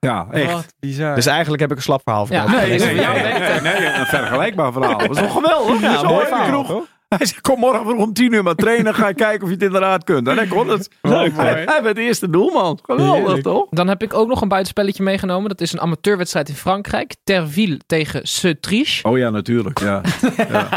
[0.00, 0.52] ja echt.
[0.52, 1.14] Wat bizar.
[1.14, 2.42] Dus eigenlijk heb ik een slap verhaal Ja.
[2.46, 2.68] verteld.
[2.68, 4.98] Nee, nee, nee, nee, nee, een vergelijkbaar verhaal.
[4.98, 5.80] Dat is toch geweldig?
[5.80, 6.66] Ja, Zo mooi verhaal, kroeg.
[6.66, 6.84] toch?
[7.16, 8.94] Hij zei, kom morgen vroeg om tien uur maar trainen.
[8.94, 10.28] Ga je kijken of je het inderdaad kunt.
[10.28, 10.88] En hij kon het.
[11.02, 12.78] Leuk, Hij, werd de eerste doelman.
[12.82, 13.42] Geweldig, Heerlijk.
[13.42, 13.66] toch?
[13.70, 15.48] Dan heb ik ook nog een buitenspelletje meegenomen.
[15.48, 17.14] Dat is een amateurwedstrijd in Frankrijk.
[17.24, 19.08] Terville tegen Sautriche.
[19.08, 19.78] Oh ja, natuurlijk.
[19.90, 20.02] Ja.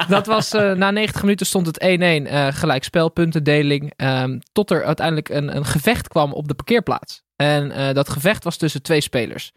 [0.08, 2.28] Dat was eh, na 90 minuten stond het 1-1.
[2.28, 3.94] eh gelijk spelpuntendeling.
[3.96, 7.22] ehm, tot er uiteindelijk een, een gevecht kwam op de parkeerplaats.
[7.36, 9.52] En eh, dat gevecht was tussen twee spelers.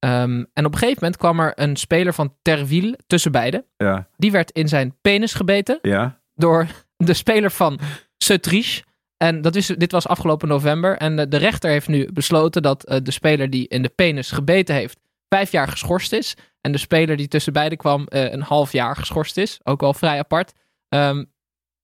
[0.00, 3.64] Ehm, en op een gegeven moment kwam er een speler van Terville tussen beiden.
[3.76, 6.20] Ja, Die werd in zijn penis gebeten ja.
[6.34, 7.78] door de speler van
[8.18, 8.82] Sautriche.
[9.16, 10.96] En dat is, dit was afgelopen november.
[10.96, 14.30] En de, de rechter heeft nu besloten dat eh, de speler die in de penis
[14.30, 16.36] gebeten heeft, vijf jaar geschorst is.
[16.60, 19.60] En de speler die tussen beiden kwam, eh, een half jaar geschorst is.
[19.62, 20.52] Ook wel vrij apart.
[20.88, 21.24] Ehm,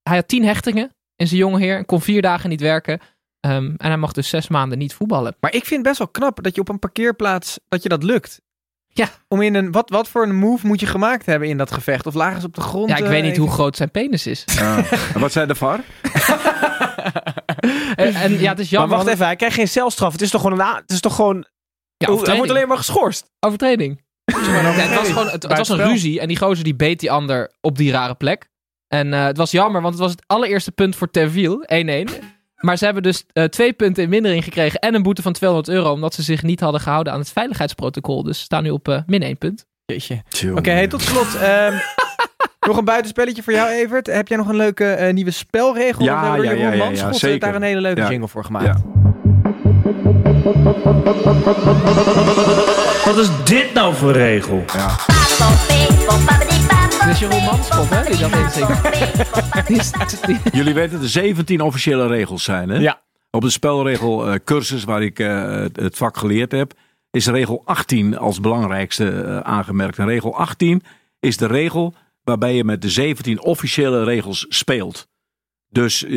[0.02, 3.00] hij had tien hechtingen in zijn jonge heer en kon vier dagen niet werken.
[3.40, 5.36] Ehm, en hij mag dus zes maanden niet voetballen.
[5.40, 8.02] Maar ik vind het best wel knap dat je op een parkeerplaats, dat je dat
[8.02, 8.40] lukt.
[8.88, 9.08] Ja.
[9.28, 12.06] Om in een, wat, wat voor een move moet je gemaakt hebben in dat gevecht?
[12.06, 12.88] Of lagen ze op de grond?
[12.88, 14.44] Ja, ik eh, weet niet even- hoe groot zijn penis is.
[14.46, 14.76] Ja.
[15.14, 15.80] En wat zei de VAR?
[17.96, 18.88] en, en ja, het is Maar jammer.
[18.88, 20.12] wacht want- even, hij krijgt geen celstraf.
[20.12, 20.66] Het is toch gewoon een...
[20.66, 21.46] Het is toch gewoon...
[21.96, 23.30] Ja, hij wordt alleen maar geschorst.
[23.40, 24.04] Overtreding.
[24.24, 27.10] Ja, het was gewoon het, het was een ruzie en die gozer die beet die
[27.10, 28.48] ander op die rare plek.
[28.88, 32.12] En eh, het was jammer, want het was het allereerste punt voor Terville, 1-1.
[32.56, 35.68] Maar ze hebben dus eh, twee punten in mindering gekregen en een boete van 200
[35.76, 38.22] euro, omdat ze zich niet hadden gehouden aan het veiligheidsprotocol.
[38.22, 39.66] Dus ze staan nu op eh, min 1 punt.
[39.84, 40.22] Jeetje.
[40.54, 41.34] Oké, hey, tot slot.
[41.36, 41.74] ehm,
[42.68, 44.06] nog een buitenspelletje voor jou, Evert.
[44.06, 46.04] Heb jij nog een leuke eh, nieuwe spelregel?
[46.04, 47.38] Ja, Want we hebben ja, ja, ja, ja, zeker.
[47.40, 48.08] daar een hele leuke Ja.
[48.10, 48.64] jingle voor gemaakt.
[48.66, 48.76] Ja.
[53.04, 54.64] Wat is dit nou voor regel?
[57.06, 58.80] Dit is Jeroen Manschot, hè, die dat inzingt.
[60.58, 62.78] Jullie weten dat er 17 officiële regels zijn, hè?
[62.78, 63.02] Ja.
[63.30, 66.72] Op de spelregelcursus waar ik eh, het, vak geleerd heb,
[67.10, 69.98] is regel 18 als belangrijkste eh, aangemerkt.
[69.98, 70.82] En regel 18
[71.20, 75.08] is de regel waarbij je met de 17 officiële regels speelt.
[75.68, 76.10] Dus eh,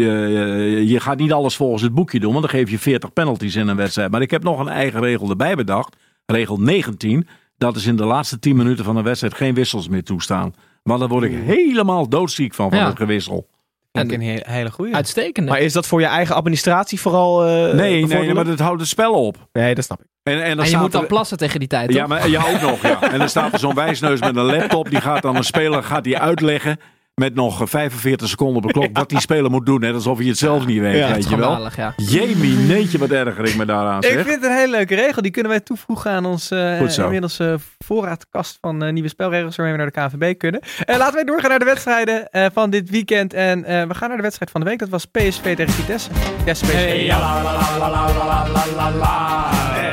[0.90, 3.68] je gaat niet alles volgens het boekje doen, want dan geef je 40 penalties in
[3.68, 4.12] een wedstrijd.
[4.12, 5.96] Maar ik heb nog een eigen regel erbij bedacht.
[6.26, 7.28] Regel 19.
[7.58, 10.54] Dat is in de laatste 10 minuten van een wedstrijd geen wissels meer toestaan.
[10.84, 12.86] Want daar word ik helemaal doodziek van, van Ja.
[12.88, 13.48] het gewissel.
[13.92, 14.96] Vind ik een he- hele goeie.
[14.96, 15.52] Uitstekende.
[15.52, 18.34] Maar is dat voor je eigen administratie vooral eh Nee, nee, bevorderlijk?
[18.36, 19.38] maar dat houdt het spel op.
[19.54, 20.06] Nee, dat snap ik.
[20.24, 22.08] En, en, dan en je staat moet dan er- plassen tegen die tijd, Ja, toch?
[22.08, 22.82] maar ja, ook nog.
[22.82, 23.12] Ja.
[23.12, 24.90] En dan staat er zo'n wijsneus met een laptop.
[24.90, 26.78] Die gaat dan een speler gaat die uitleggen.
[27.20, 28.90] Met nog 45 seconden op de klok.
[29.00, 29.80] Wat die speler moet doen.
[29.80, 30.96] Net alsof hij het zelf niet weet.
[30.98, 31.68] Ja, weet je wel.
[31.76, 31.94] Ja.
[31.98, 34.26] Jemie, neetje wat erger ik me daaraan Ik zeg.
[34.26, 35.22] vind het een hele leuke regel.
[35.22, 37.54] Die kunnen wij toevoegen aan ons eh, inmiddels eh,
[37.86, 40.62] voorraadkast van eh, nieuwe spelregels waarmee we naar de KNVB kunnen.
[40.86, 43.34] Laten wij doorgaan naar de wedstrijden eh, van dit weekend.
[43.34, 44.80] En eh, we gaan naar de wedstrijd van de week.
[44.80, 46.10] Dat was PSV tegen Vitesse.
[46.46, 47.12] Yes, PSV.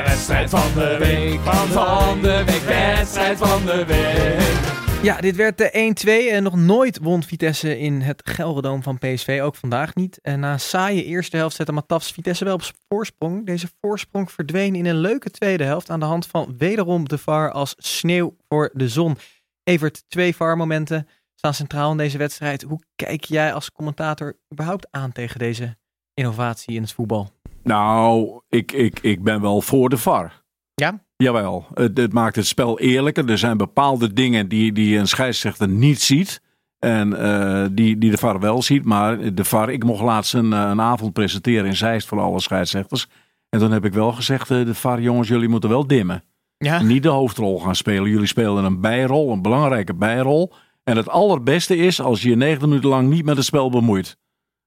[0.05, 1.39] Wedstrijd van de week,
[1.71, 4.76] van de week, wedstrijd van de week.
[5.07, 5.95] Ja, dit werd de
[6.29, 10.21] 1-2 en nog nooit won Vitesse in het Gelredome van PSV, ook vandaag niet.
[10.21, 13.45] En na een saaie eerste helft zette Matafs Vitesse wel op voorsprong.
[13.45, 17.51] Deze voorsprong verdween in een leuke tweede helft aan de hand van wederom de VAR
[17.51, 19.17] als sneeuw voor de zon.
[19.63, 22.61] Evert, twee VAR-momenten staan centraal in deze wedstrijd.
[22.61, 25.77] Hoe kijk jij als commentator überhaupt aan tegen deze
[26.13, 27.29] innovatie in het voetbal?
[27.63, 30.43] Nou, ik, ik, ik ben wel voor de VAR.
[30.73, 31.05] Ja?
[31.17, 33.29] Jawel, het, het maakt het spel eerlijker.
[33.29, 36.41] Er zijn bepaalde dingen die, die een scheidsrechter niet ziet.
[36.79, 38.85] En eh, die, die de VAR wel ziet.
[38.85, 42.39] Maar de VAR, ik mocht laatst een, eh, een avond presenteren in Zeist voor alle
[42.39, 43.07] scheidsrechters.
[43.49, 46.23] En toen heb ik wel gezegd, eh, de VAR jongens, jullie moeten wel dimmen.
[46.57, 46.81] Ja.
[46.81, 48.09] Niet de hoofdrol gaan spelen.
[48.09, 50.53] Jullie spelen een bijrol, een belangrijke bijrol.
[50.83, 54.17] En het allerbeste is als je je 90 minuten lang niet met het spel bemoeit.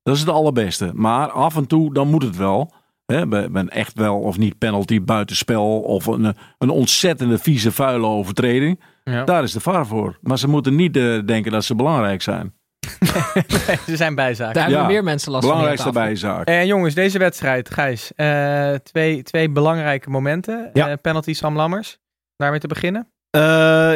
[0.02, 0.90] Dat is het allerbeste.
[0.94, 2.72] Maar af en toe, dan moet het wel.
[3.10, 3.20] Hè,
[3.56, 8.80] een echt wel of niet penalty buitenspel of een, een ontzettende vieze vuile overtreding.
[9.04, 9.24] Ja.
[9.24, 10.18] Daar is de VAR voor.
[10.22, 12.54] Maar ze moeten niet eh, denken dat ze belangrijk zijn.
[13.86, 14.54] Ze zijn bijzaken.
[14.54, 15.52] Daar hebben Ja, meer mensen last van.
[15.52, 16.48] Belangrijkste bijzaak.
[16.48, 18.12] Eh, jongens, deze wedstrijd, Gijs.
[18.14, 20.70] eh, twee, twee belangrijke momenten.
[20.72, 20.88] Ja.
[20.88, 21.98] Eh, penalty Sam Lammers.
[22.36, 23.08] Daarmee te beginnen.
[23.30, 23.40] Eh,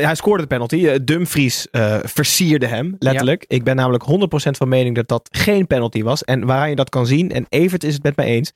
[0.04, 0.86] hij scoorde de penalty.
[0.86, 3.44] Eh, Dumfries eh, versierde hem, letterlijk.
[3.48, 6.24] Ik ben namelijk 100% van mening dat dat geen penalty was.
[6.24, 8.52] En waaraan je dat kan zien, en Evert is het met mij eens.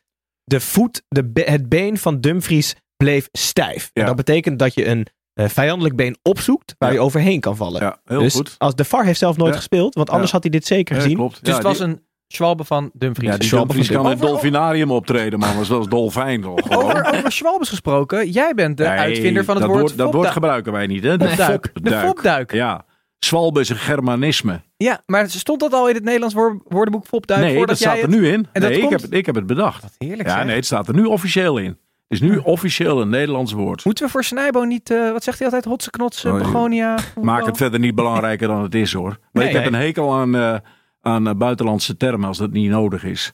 [0.48, 3.90] De voet, de be- het been van Dumfries bleef stijf.
[3.92, 6.94] En dat betekent dat je een eh, vijandelijk been opzoekt waar Ja.
[6.94, 7.80] je overheen kan vallen.
[7.82, 8.54] Ja, heel dus goed.
[8.58, 9.56] als de VAR heeft zelf nooit Ja.
[9.56, 10.32] gespeeld, want anders Ja.
[10.34, 11.16] had hij dit zeker Ja, gezien.
[11.16, 11.38] klopt.
[11.40, 13.30] Dus Ja, het was die- een Schwalbe van Dumfries.
[13.30, 15.52] Ja, die Schwalbe Dumfries van kan in het dolfinarium optreden, man.
[15.52, 16.60] Dat is wel eens dolfijn, toch?
[16.62, 16.84] gewoon.
[16.84, 18.30] over, over Schwalbes gesproken.
[18.30, 21.02] Jij bent de Nee, uitvinder van het dat woord woord, dat woord gebruiken wij niet,
[21.04, 21.16] hè?
[21.16, 21.70] De Fopduik.
[21.82, 22.52] De fopduik.
[22.52, 22.84] Ja.
[23.18, 24.60] Zwalbe is een Germanisme.
[24.76, 27.40] Ja, maar stond dat al in het Nederlands woor- woordenboek Fopduik?
[27.40, 28.46] nee, dat staat er het- nu in.
[28.52, 29.82] En nee, ik komt- heb, ik heb het bedacht.
[29.82, 30.44] Wat heerlijk Ja, zeg.
[30.44, 31.66] nee, het staat er nu officieel in.
[32.08, 33.84] Het is nu officieel een Nederlands woord.
[33.84, 36.98] Moeten we voor Snijbo niet, eh, wat zegt hij altijd, hotse knotsen, begonia?
[37.20, 39.18] Maak het verder niet belangrijker dan het is hoor.
[39.32, 40.56] Maar Nee, ik heb een hekel aan, eh,
[41.00, 43.32] aan eh, buitenlandse termen als dat niet nodig is.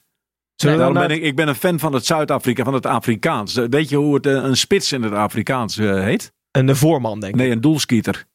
[0.55, 3.53] Daarom ben ik, ik ben een fan van het Zuid-Afrika, van het Afrikaans.
[3.53, 6.33] Weet je hoe het, een spits in het Afrikaans heet?
[6.55, 7.39] Een de voorman, denk ik.
[7.39, 8.25] Nee, een doelskieter.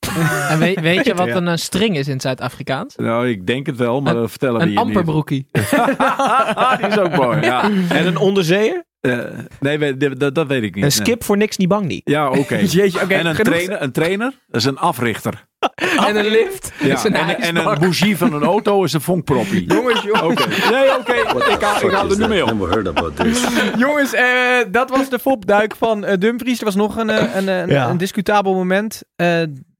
[0.49, 2.97] En weet, weet je wat een, eh, string is in het Zuid-Afrikaans?
[2.97, 4.87] Nou, ik denk het wel, maar dat vertellen we Een je niet.
[4.87, 5.47] amperbroekie.
[6.79, 7.63] Die is ook mooi, ja.
[7.89, 8.85] En een onderzeeër?
[9.01, 9.19] Eh,
[9.61, 10.85] nee, dat, dat- weet ik niet.
[10.85, 12.01] Een skip voor niks niet bang niet.
[12.05, 12.57] Ja, oké.
[12.67, 13.53] Jeetje, en een genoeg.
[13.55, 15.47] trainer, een trainer, dat is een africhter.
[16.07, 16.73] En een lift.
[16.81, 16.95] Ja.
[16.95, 19.65] is een En, en een bougie van een auto is een vonkproppie.
[19.73, 20.49] Jongens, jongens, Oké.
[20.71, 21.13] Nee, oké.
[21.53, 22.51] Ik haal, ik haal er nu mee op.
[23.77, 24.25] jongens eh,
[24.71, 26.59] dat was de Fopduik van eh, Dumfries.
[26.59, 27.89] Er was nog een, eh, een, een, Ja.
[27.89, 29.03] een discutabel moment.
[29.17, 29.27] Eh,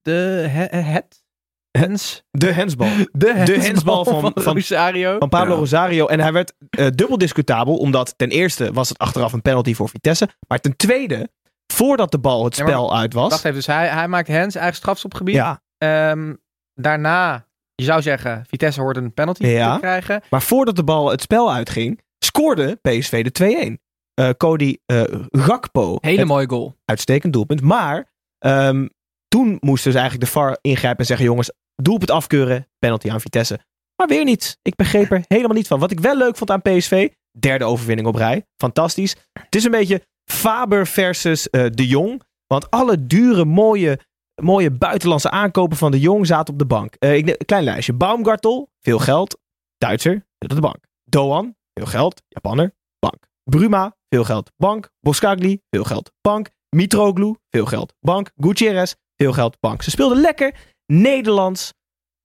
[0.03, 1.23] de he- het?
[1.71, 2.23] Hens?
[2.31, 2.89] De hensbal.
[3.13, 5.17] De hensbal, hensbal van- van, van- Rosario.
[5.19, 5.59] Van Pablo Ja.
[5.59, 6.07] Rosario.
[6.07, 7.77] En hij werd eh, dubbel discutabel.
[7.77, 10.29] Omdat ten eerste was het achteraf een penalty voor Vitesse.
[10.49, 11.29] Maar ten tweede,
[11.73, 13.31] voordat de bal het Ja, maar- spel uit was.
[13.31, 15.35] Wacht even, dus hij, hij maakt Hens eigen strafschopgebied.
[15.35, 16.35] Ja, Ehm,
[16.75, 19.75] daarna, je zou zeggen, Vitesse hoort een penalty Ja.
[19.75, 20.23] te krijgen.
[20.31, 23.81] maar voordat de bal het spel uitging, scoorde PSV de 2-1.
[24.15, 25.99] Eh, Cody eh, Gakpo.
[26.01, 26.77] Hele mooie goal.
[26.85, 27.61] uitstekend doelpunt.
[27.61, 28.87] Maar ehm,
[29.29, 33.59] toen moest dus eigenlijk de VAR ingrijpen en zeggen: jongens, doelpunt afkeuren, penalty aan Vitesse.
[33.97, 34.59] Maar weer niet.
[34.63, 35.79] Ik begreep er helemaal niet van.
[35.79, 38.47] Wat ik wel leuk vond aan PSV, derde overwinning op rij.
[38.57, 39.17] Fantastisch.
[39.33, 42.23] Het is een beetje Faber versus eh, De Jong.
[42.47, 43.99] Want alle dure, mooie,
[44.41, 46.95] mooie buitenlandse aankopen van De Jong zaten op de bank.
[46.97, 47.93] Ik, een klein lijstje.
[47.93, 49.39] Baumgartel, veel geld.
[49.79, 50.79] Duitser, zit op de bank.
[51.05, 52.23] Doan, veel geld.
[52.29, 53.29] Japanner, bank.
[53.45, 54.51] Bruma, veel geld.
[54.57, 54.91] Bank.
[55.01, 56.13] Boskagli, veel geld.
[56.21, 56.51] Bank.
[56.77, 57.95] Mitroglou, veel geld.
[58.01, 58.31] Bank.
[58.37, 59.61] Gutierrez, veel geld.
[59.61, 59.83] Bank.
[59.83, 60.55] Ze speelden lekker.
[60.87, 61.73] Nederlands.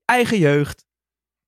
[0.06, 0.86] Eigen jeugd.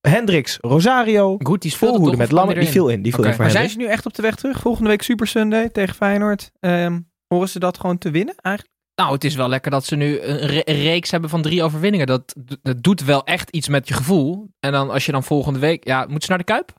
[0.07, 1.37] Hendricks, Rosario.
[1.43, 2.55] Goed, die speelde met Lammer.
[2.55, 3.01] Die viel in.
[3.01, 4.59] Die viel in voor Maar zijn ze nu echt op de weg terug?
[4.59, 6.51] Volgende week Super Sunday tegen Feyenoord.
[6.59, 8.75] Ehm, horen ze dat gewoon te winnen eigenlijk?
[9.01, 11.63] Nou, het is wel lekker dat ze nu een, re- een reeks hebben van drie
[11.63, 12.07] overwinningen.
[12.07, 14.49] Dat, dat doet wel echt iets met je gevoel.
[14.59, 15.87] En dan als je dan volgende week...
[15.87, 16.73] Ja, moet ze naar de Kuip?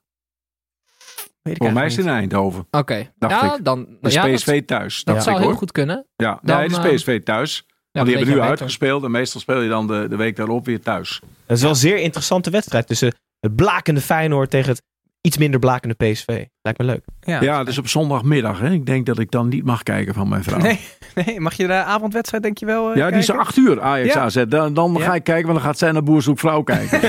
[1.42, 2.66] Voor mij is het in Eindhoven.
[2.70, 3.12] Oké.
[3.16, 3.64] Dacht ja, ik.
[3.64, 3.86] dan...
[4.00, 5.04] Ja, PSV thuis.
[5.04, 5.58] Dat, zou ik heel hoor.
[5.58, 6.06] goed kunnen.
[6.16, 7.64] Ja, Dan, nee, het eh, is PSV thuis.
[7.66, 9.04] Ja, Want die hebben nu uitgespeeld.
[9.04, 11.20] En meestal speel je dan de, de week daarop weer thuis.
[11.46, 14.82] Dat is wel een zeer interessante wedstrijd tussen het blakende Feyenoord tegen het
[15.28, 16.44] iets minder blakende PSV.
[16.62, 17.04] Lijkt me leuk.
[17.20, 17.40] niet.
[17.40, 18.60] Ja, het is op zondagmiddag.
[18.60, 18.70] Hè.
[18.70, 20.58] Ik denk dat ik dan niet mag kijken van mijn vrouw.
[20.58, 20.80] Nee,
[21.14, 24.14] nee, mag je de avondwedstrijd denk je wel eh, Ja, die is acht uur Ajax
[24.14, 24.20] Ja.
[24.20, 24.44] AZ.
[24.48, 25.04] Dan, dan Ja.
[25.04, 27.00] ga ik kijken, want dan gaat zij naar Boer Zoek Vrouw kijken.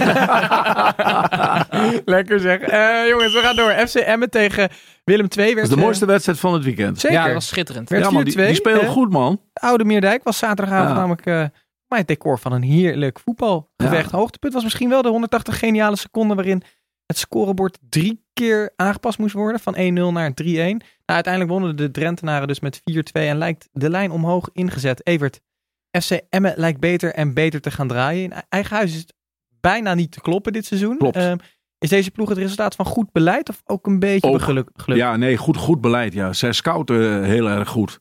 [2.05, 2.59] Lekker zeg.
[2.59, 3.71] Eh, jongens, we gaan door.
[3.87, 4.69] FC Emmen tegen
[5.03, 5.45] Willem II.
[5.45, 6.99] Dat Werd, is de eh, mooiste wedstrijd van het weekend.
[6.99, 7.17] Zeker.
[7.17, 7.89] Ja, dat was schitterend.
[7.89, 9.41] Werd Ja, man, die, 4-2, die spelen eh, goed, man.
[9.53, 10.95] Oude Meerdijk was zaterdagavond Ja.
[10.95, 11.43] namelijk eh,
[11.87, 14.11] maar het decor van een heerlijk voetbalgevecht.
[14.11, 16.63] Hoogtepunt was misschien wel de 180 geniale seconden waarin
[17.09, 19.59] het scorebord drie keer aangepast moest worden.
[19.59, 19.77] Van 1-0
[20.13, 20.45] naar 3-1.
[20.45, 25.07] Nou, uiteindelijk wonnen de Drentenaren dus met 4-2 en lijkt de lijn omhoog ingezet.
[25.07, 25.39] Evert,
[26.01, 28.23] FC Emmen lijkt beter en beter te gaan draaien.
[28.23, 29.13] In eigen huis is het
[29.61, 30.97] bijna niet te kloppen dit seizoen.
[30.97, 31.15] Klopt.
[31.15, 31.37] Ehm,
[31.79, 34.41] is deze ploeg het resultaat van goed beleid of ook een beetje Ook.
[34.41, 34.69] geluk?
[34.75, 34.97] geluk?
[34.99, 36.13] Ja, nee, goed, goed beleid.
[36.13, 36.33] Ja.
[36.33, 37.99] Zij scouten eh, heel erg goed.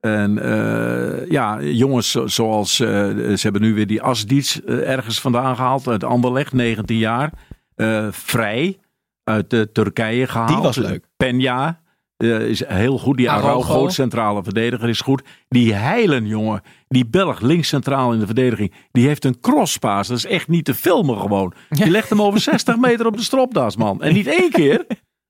[0.00, 5.20] En eh, ja, jongens zo- zoals, eh, ze hebben nu weer die Asdic eh, ergens
[5.20, 5.88] vandaan gehaald.
[5.88, 7.32] Uit Anderlecht, 19 jaar.
[7.76, 8.78] Eh, vrij,
[9.24, 10.48] uit Turkije gehaald.
[10.48, 11.04] Die was leuk.
[11.16, 11.80] Penja
[12.16, 13.16] eh, is heel goed.
[13.16, 13.62] Die Araujo.
[13.62, 15.22] Araujo, centrale verdediger, is goed.
[15.48, 16.62] Die Heilen, jongen.
[16.88, 18.72] Die Belg, links centraal in de verdediging.
[18.92, 20.08] Die heeft een crosspaas.
[20.08, 21.52] Dat is echt niet te filmen gewoon.
[21.68, 24.02] Die legt hem over 60 meter op de stropdas, man.
[24.02, 24.86] En niet één keer.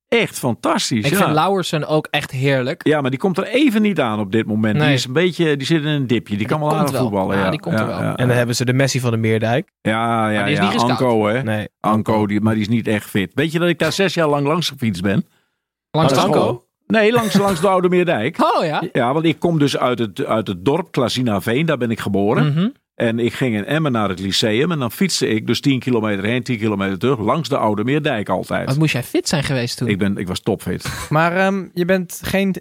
[0.09, 1.05] Echt fantastisch.
[1.05, 1.17] Ik ja.
[1.17, 2.87] vind Lauwersen ook echt heerlijk.
[2.87, 4.81] Ja, maar die komt er even niet aan op dit moment.
[4.81, 6.37] Die is een beetje, die zit in een dipje.
[6.37, 7.01] Die, kan wel aardig wel.
[7.03, 7.37] voetballen.
[7.37, 7.99] Ja, Ja, die komt er wel.
[8.01, 9.71] Ja, En dan hebben ze de Messi van de Meerdijk.
[9.81, 10.81] ja, ja, die is ja, niet.
[10.81, 11.43] Anko, hè.
[11.43, 11.69] Nee.
[11.81, 13.31] Anko, die, maar die is niet echt fit.
[13.35, 15.27] Weet je dat ik daar zes jaar lang langs gefietst ben?
[15.91, 16.33] Langs Anko.
[16.33, 18.37] wel- Nee, langs, langs de Oude Meerdijk.
[18.57, 18.83] Oh ja.
[18.93, 21.67] Ja, want ik kom dus uit het, uit het dorp Klazinaveen.
[21.67, 22.47] Daar ben ik geboren.
[22.53, 22.69] Mhm.
[22.97, 24.73] En ik ging in Emmen naar het lyceum.
[24.73, 27.19] En dan fietste ik dus 10 kilometer heen, 10 kilometer terug.
[27.19, 28.67] Langs de Oude Meerdijk altijd.
[28.69, 29.89] Wat moest jij fit zijn geweest toen?
[29.89, 31.07] Ik, ben, ik was topfit.
[31.09, 32.57] Maar ehm, je bent geen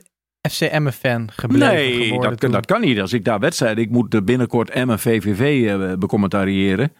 [0.49, 2.99] FC Emmen fan gebleven Nee, geworden dat, dat kan niet.
[2.99, 3.83] Als ik daar wedstrijden...
[3.83, 6.91] Ik moet binnenkort Emmen VVV eh, becommentariëren.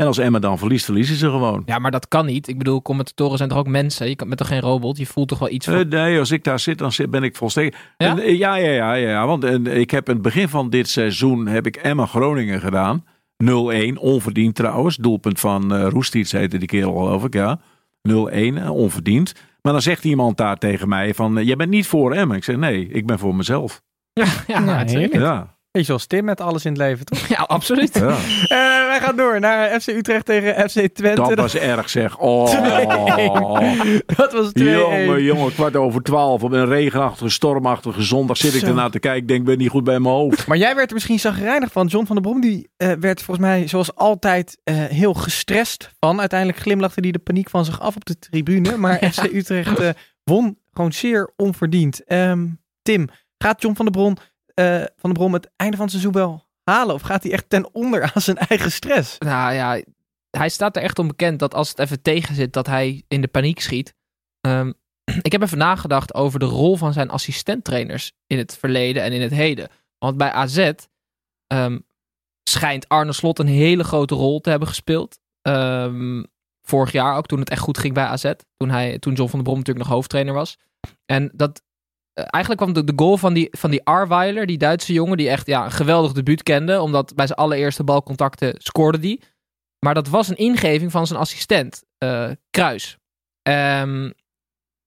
[0.00, 1.62] En als Emmen dan verliest, verliezen ze gewoon.
[1.66, 2.48] Ja, maar dat kan niet.
[2.48, 4.08] Ik bedoel, commentatoren zijn toch ook mensen?
[4.08, 4.96] Je kan met toch geen robot?
[4.98, 5.74] Je voelt toch wel iets van...
[5.74, 7.76] Eh, nee, als ik daar zit, dan ben ik volstrekt...
[7.96, 8.10] Ja?
[8.10, 9.26] En, eh, ja, ja, ja, ja.
[9.26, 11.46] Want eh, ik heb in het begin van dit seizoen...
[11.46, 13.04] heb ik Emmen Groningen gedaan.
[13.44, 13.46] 0-1,
[13.94, 14.96] onverdiend trouwens.
[14.96, 17.60] Doelpunt van eh Roestiets heette die kerel geloof ik, ja.
[18.08, 19.34] 0-1, eh, onverdiend.
[19.62, 21.44] Maar dan zegt iemand daar tegen mij van...
[21.44, 22.36] jij bent niet voor Emmen.
[22.36, 23.82] Ik zeg nee, ik ben voor mezelf.
[24.12, 24.84] Ja, ja.
[25.10, 25.58] Ja.
[25.72, 27.26] Beetje zoals Tim met alles in het leven, toch?
[27.26, 27.94] Ja, absoluut.
[27.94, 28.16] Ja.
[28.50, 28.56] Eh,
[28.86, 31.22] wij gaan door naar FC Utrecht tegen FC Twente.
[31.22, 32.18] Dat was erg zeg.
[32.18, 32.44] Oh.
[34.16, 34.50] dat was 2-1.
[34.52, 39.20] Jongen, jongen, kwart over twaalf op een regenachtige, stormachtige zondag zit ik ernaar te kijken.
[39.22, 40.46] Ik denk, ik ben niet goed bij mijn hoofd.
[40.46, 41.86] Maar jij werd er misschien zagrijnig van.
[41.86, 46.20] John van der Brom die, eh, werd volgens mij zoals altijd eh, heel gestrest van.
[46.20, 48.76] Uiteindelijk glimlachte hij de paniek van zich af op de tribune.
[48.76, 49.94] Maar FC Utrecht
[50.24, 52.04] won gewoon zeer onverdiend.
[52.04, 52.46] Ehm,
[52.82, 53.08] Tim,
[53.38, 54.16] gaat John van der, Bron,
[54.60, 56.94] eh, van der Brom het einde van het seizoen wel halen?
[56.94, 59.18] Of gaat hij echt ten onder aan zijn eigen stress?
[59.18, 59.82] Nou ja,
[60.30, 63.28] hij staat er echt onbekend dat als het even tegen zit, dat hij in de
[63.28, 63.94] paniek schiet.
[64.40, 64.72] Ehm,
[65.22, 69.20] ik heb even nagedacht over de rol van zijn assistenttrainers in het verleden en in
[69.20, 69.68] het heden.
[69.98, 70.72] Want bij AZ
[71.46, 71.78] ehm,
[72.42, 75.18] schijnt Arne Slot een hele grote rol te hebben gespeeld.
[75.42, 76.22] Ehm,
[76.62, 78.32] vorig jaar ook, toen het echt goed ging bij AZ.
[78.56, 80.58] Toen, hij, toen John van der Brom natuurlijk nog hoofdtrainer was.
[81.06, 81.62] En dat,
[82.14, 85.46] eigenlijk kwam de, de goal van die, van die Arweiler, die Duitse jongen, die echt
[85.46, 86.80] ja, een geweldig debuut kende.
[86.80, 89.22] Omdat bij zijn allereerste balcontacten scoorde die.
[89.78, 92.98] Maar dat was een ingeving van zijn assistent, eh, Kruis.
[93.42, 94.10] Ehm,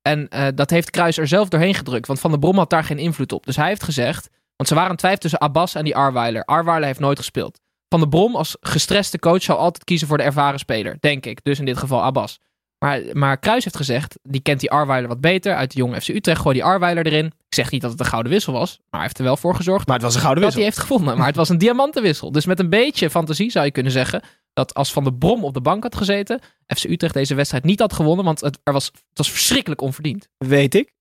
[0.01, 2.07] en eh, dat heeft Kruis er zelf doorheen gedrukt.
[2.07, 3.45] Want Van der Brom had daar geen invloed op.
[3.45, 4.29] Dus hij heeft gezegd.
[4.55, 6.43] Want ze waren een twijfel tussen Abbas en die Arweiler.
[6.45, 7.59] Arweiler heeft nooit gespeeld.
[7.89, 10.97] Van der Brom als gestreste coach zou altijd kiezen voor de ervaren speler.
[10.99, 11.43] Denk ik.
[11.43, 12.39] Dus in dit geval Abbas.
[12.83, 14.19] Maar, maar Kruis heeft gezegd.
[14.23, 15.55] Die kent die Arweiler wat beter.
[15.55, 16.41] Uit de jonge FC Utrecht.
[16.41, 17.25] Gooi die Arweiler erin.
[17.25, 18.77] Ik zeg niet dat het een gouden wissel was.
[18.77, 20.81] Maar hij heeft er wel voor gezorgd Maar het was een gouden dat hij wissel.
[20.81, 21.17] heeft gevonden.
[21.17, 22.31] Maar het was een diamantenwissel.
[22.31, 24.21] Dus met een beetje fantasie zou je kunnen zeggen
[24.53, 27.79] dat als Van der Brom op de bank had gezeten, FC Utrecht deze wedstrijd niet
[27.79, 30.27] had gewonnen, want het, er was, het was verschrikkelijk onverdiend.
[30.37, 30.93] Weet ik.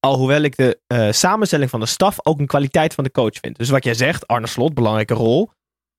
[0.00, 3.58] Alhoewel ik de eh, samenstelling van de staf ook een kwaliteit van de coach vind.
[3.58, 5.50] Dus wat jij zegt, Arne Slot, belangrijke rol.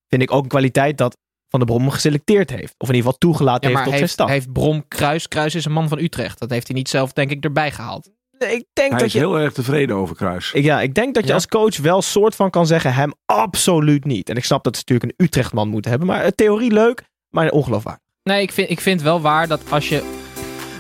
[0.08, 1.18] Vind ik ook een kwaliteit dat
[1.50, 2.74] Van der Brom geselecteerd heeft.
[2.78, 4.30] Of in ieder geval toegelaten Ja, heeft tot zijn heeft, staf.
[4.30, 6.40] heeft Brom Kruis, Kruis is een man van Utrecht.
[6.40, 8.10] Dat heeft hij niet zelf, denk ik, erbij gehaald.
[8.40, 10.52] ik denk Hij dat is je, heel erg tevreden over Kruis.
[10.54, 11.36] ik, ja, ik denk dat je Ja.
[11.36, 14.30] als coach wel soort van kan zeggen, hem absoluut niet.
[14.30, 16.08] En ik snap dat ze natuurlijk een Utrechtman moeten hebben.
[16.10, 18.04] Maar eh, theorie leuk, maar ongeloofwaardig.
[18.24, 20.18] Nee, ik vind, ik vind wel waar dat als je...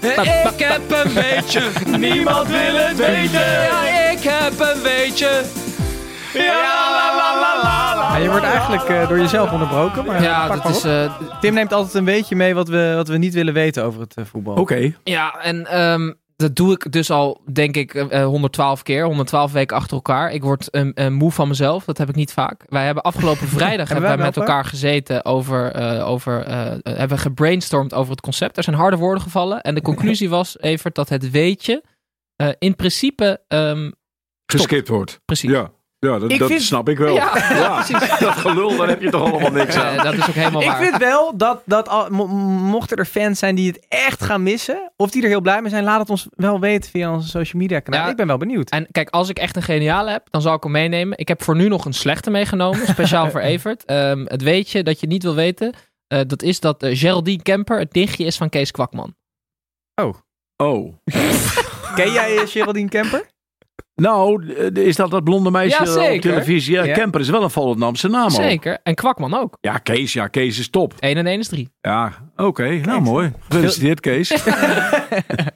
[0.01, 1.61] Ik heb een beetje,
[2.07, 3.39] niemand wil het weten.
[3.51, 5.43] Ja, ik heb een beetje.
[6.33, 7.48] Ja,
[8.21, 10.05] je wordt eigenlijk eh, door jezelf onderbroken.
[10.05, 10.83] Maar Ja, pak dat maar is...
[10.83, 14.01] eh, Tim neemt altijd een beetje mee wat we, wat we niet willen weten over
[14.01, 14.55] het eh, voetbal.
[14.55, 14.93] Oké.
[15.03, 19.05] Ja, en ehm, dat doe ik dus al, denk ik, eh, eh, 112 keer.
[19.05, 20.31] 112 weken achter elkaar.
[20.31, 21.85] Ik word eh, moe van mezelf.
[21.85, 22.63] Dat heb ik niet vaak.
[22.67, 25.71] Wij hebben afgelopen vrijdag hebben wij met elkaar gezeten over...
[25.71, 26.45] eh, over
[26.83, 28.57] hebben we gebrainstormd over het concept.
[28.57, 29.61] Er zijn harde woorden gevallen.
[29.61, 31.83] En de conclusie was, Evert, dat het weetje
[32.35, 33.41] eh, in principe...
[33.47, 33.91] ehm,
[34.45, 35.19] Geskipt wordt.
[35.25, 35.49] precies.
[35.51, 35.69] Ja,
[35.99, 37.13] ja dat, Ik dat vind- snap ik wel.
[37.15, 37.83] Ja, Ja,
[38.19, 39.97] dat gelul, daar heb je toch allemaal niks aan.
[39.97, 40.83] Dat is ook helemaal Ik waar.
[40.83, 44.91] vind wel dat, dat al, mo- mochten er fans zijn die het echt gaan missen,
[44.95, 47.61] of die er heel blij mee zijn, laat het ons wel weten via onze social
[47.61, 48.03] media kanaal.
[48.03, 48.09] Ja.
[48.09, 48.69] Ik ben wel benieuwd.
[48.69, 51.17] En kijk, als ik echt een geniale heb, dan zal ik hem meenemen.
[51.17, 53.85] Ik heb voor nu nog een slechte meegenomen, speciaal voor Evert.
[53.85, 55.73] Ehm, het weetje dat je niet wil weten,
[56.07, 59.15] eh, dat is dat eh, Geraldine Kemper het nichtje is van Kees Kwakman.
[60.57, 60.93] Oh.
[61.95, 63.25] Ken jij eh, Geraldine Kemper?
[63.99, 66.73] Nou, eh, is dat dat blonde meisje Ja, op televisie?
[66.73, 66.93] Ja, Ja.
[66.93, 68.29] Kemper is wel een Volendamse naam al.
[68.29, 68.77] Zeker.
[68.83, 69.57] En Kwakman ook.
[69.61, 70.93] Ja, Kees, ja, Kees is top.
[70.99, 71.69] 1 en 1 is 3.
[71.81, 72.69] Ja, oké.
[72.69, 73.31] Nou, mooi.
[73.49, 74.29] Gefeliciteerd, Kees.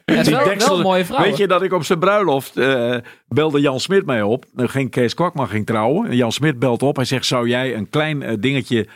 [0.06, 1.24] Het is wel, deksel- wel mooie vrouw.
[1.24, 2.96] Weet je dat ik op zijn bruiloft eh,
[3.28, 4.46] belde Jan Smit mij op.
[4.54, 6.10] Dan ging Kees Kwakman ging trouwen.
[6.10, 6.96] En Jan Smit belt op.
[6.96, 8.88] Hij zegt, zou jij een klein eh, dingetje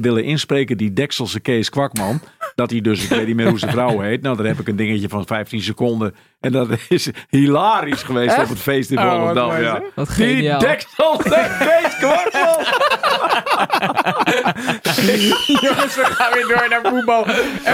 [0.00, 0.76] willen inspreken?
[0.76, 2.20] Die dekselse Kees Kwakman.
[2.60, 4.22] Dat hij dus, ik weet niet meer hoe zijn vrouw heet.
[4.22, 6.14] Nou, dan heb ik een dingetje van 15 seconden.
[6.40, 9.62] En dat is hilarisch geweest op het feest in Oh, wat Volendam.
[9.62, 9.82] ja.
[9.94, 12.64] Wat Die dekselse Kees Kwakman.
[15.60, 17.24] Jongens, we gaan weer door naar voetbal.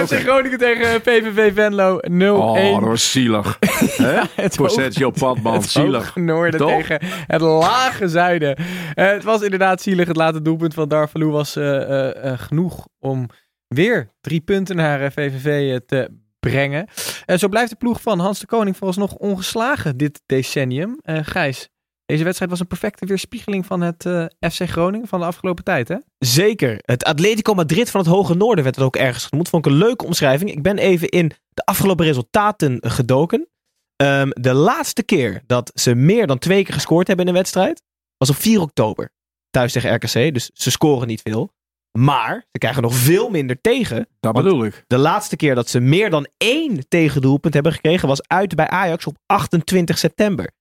[0.05, 2.09] FC Groningen tegen PVV Venlo 0-1.
[2.11, 3.59] Oh, dat was zielig.
[4.65, 6.15] Sergio Padman, zielig.
[6.15, 6.69] noorden Toch?
[6.69, 8.55] tegen het lage zuiden.
[8.93, 10.07] Eh, het was inderdaad zielig.
[10.07, 13.29] Het late doelpunt van Darvalu was eh, eh, genoeg om
[13.67, 16.09] weer drie punten naar eh, VVV eh, te
[16.39, 16.87] brengen.
[17.25, 20.99] En zo blijft de ploeg van Hans de Koning vooralsnog ongeslagen dit decennium.
[21.01, 21.69] Eh Gijs,
[22.05, 25.87] deze wedstrijd was een perfecte weerspiegeling van het eh, FC Groningen van de afgelopen tijd,
[25.87, 25.95] hè?
[26.17, 26.79] Zeker.
[26.81, 29.49] Het Atletico Madrid van het Hoge Noorden werd het ook ergens genoemd.
[29.49, 30.51] Vond ik een leuke omschrijving.
[30.51, 33.47] Ik ben even in de afgelopen resultaten gedoken.
[33.95, 37.81] Ehm, de laatste keer dat ze meer dan twee keer gescoord hebben in een wedstrijd
[38.17, 39.13] was op 4 oktober.
[39.49, 40.33] Thuis tegen RKC.
[40.33, 41.53] Dus ze scoren niet veel.
[41.97, 44.07] Maar ze krijgen nog veel minder tegen.
[44.19, 44.83] Dat bedoel ik.
[44.87, 49.05] De laatste keer dat ze meer dan één tegendoelpunt hebben gekregen was uit bij Ajax
[49.05, 50.51] op 28 september.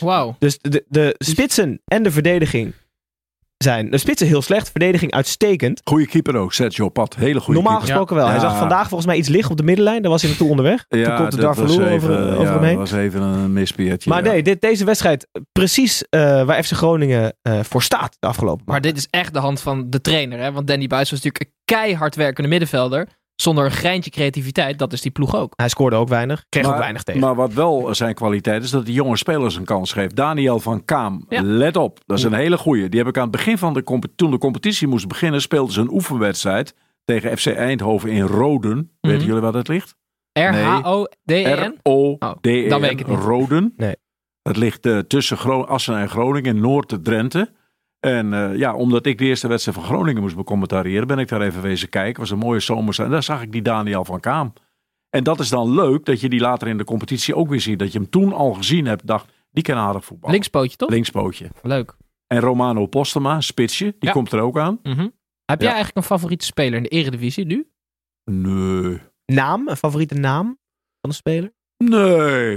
[0.00, 0.36] Wauw.
[0.38, 2.74] Dus de, de spitsen en de verdediging
[3.64, 3.90] zijn.
[3.90, 5.80] De spitsen heel slecht, verdediging uitstekend.
[5.84, 7.16] Goeie keeper ook, Sergio Pat.
[7.16, 7.96] Hele goede Normaal keeper.
[7.96, 8.26] gesproken wel.
[8.28, 10.02] Hij zag vandaag volgens mij iets liggen op de middenlijn.
[10.02, 10.84] Daar was hij naartoe onderweg.
[10.88, 12.78] Ja, Toen komt de Darvalu even- over, over ja, hem heen.
[12.78, 14.10] dat was even een mispeertje.
[14.10, 14.30] Maar ja.
[14.30, 18.80] nee, dit, deze wedstrijd precies eh, waar FC Groningen eh, voor staat de afgelopen Maar
[18.80, 20.38] dit is echt de hand van de trainer.
[20.38, 20.52] Hè?
[20.52, 23.06] Want Danny Buis was natuurlijk een keihard werkende middenvelder.
[23.40, 24.78] Zonder een greintje creativiteit.
[24.78, 25.52] Dat is die ploeg ook.
[25.56, 26.44] Hij scoorde ook weinig.
[26.48, 27.20] Kreeg maar, ook weinig tegen.
[27.20, 30.16] Maar wat wel zijn kwaliteit is dat die jonge spelers een kans geeft.
[30.16, 31.42] Daniel van Kaam, Ja.
[31.42, 31.98] let op.
[32.06, 32.88] Dat is een hele goeie.
[32.88, 35.72] Die heb ik aan het begin van de competitie, toen de competitie moest beginnen, speelden
[35.74, 36.74] ze een oefenwedstrijd
[37.04, 38.76] tegen FC Eindhoven in Roden.
[38.76, 39.12] Mhm.
[39.12, 39.96] Weten jullie wat het ligt?
[40.32, 41.74] R-H-O-D-E-N?
[41.82, 42.68] R-O-D-E-N.
[42.68, 43.18] dan weet ik het niet.
[43.18, 43.72] Roden.
[43.76, 43.94] Nee.
[44.42, 47.52] Het ligt eh, tussen Gro- Assen en Groningen, Noord-Drenthe.
[48.00, 51.40] En eh, ja, omdat ik de eerste wedstrijd van Groningen moest becommentariëren, ben ik daar
[51.40, 52.10] even wezen kijken.
[52.10, 52.98] Het was een mooie zomers.
[52.98, 54.52] En daar zag ik die Daniel van Kaam.
[55.10, 57.78] En dat is dan leuk dat je die later in de competitie ook weer ziet.
[57.78, 60.30] Dat je hem toen al gezien hebt, dacht, die kan aardig voetbal.
[60.30, 60.88] Linkspootje toch?
[60.90, 61.50] Linkspootje.
[61.62, 61.96] Leuk.
[62.26, 64.12] En Romano Postema, spitsje, die Ja.
[64.12, 64.78] komt er ook aan.
[64.82, 65.08] Mhm.
[65.44, 67.70] Heb jij eigenlijk een favoriete speler in de eredivisie nu?
[68.24, 69.00] Nee.
[69.26, 70.58] Naam, een favoriete naam
[71.00, 71.52] van de speler?
[71.84, 72.56] Nee,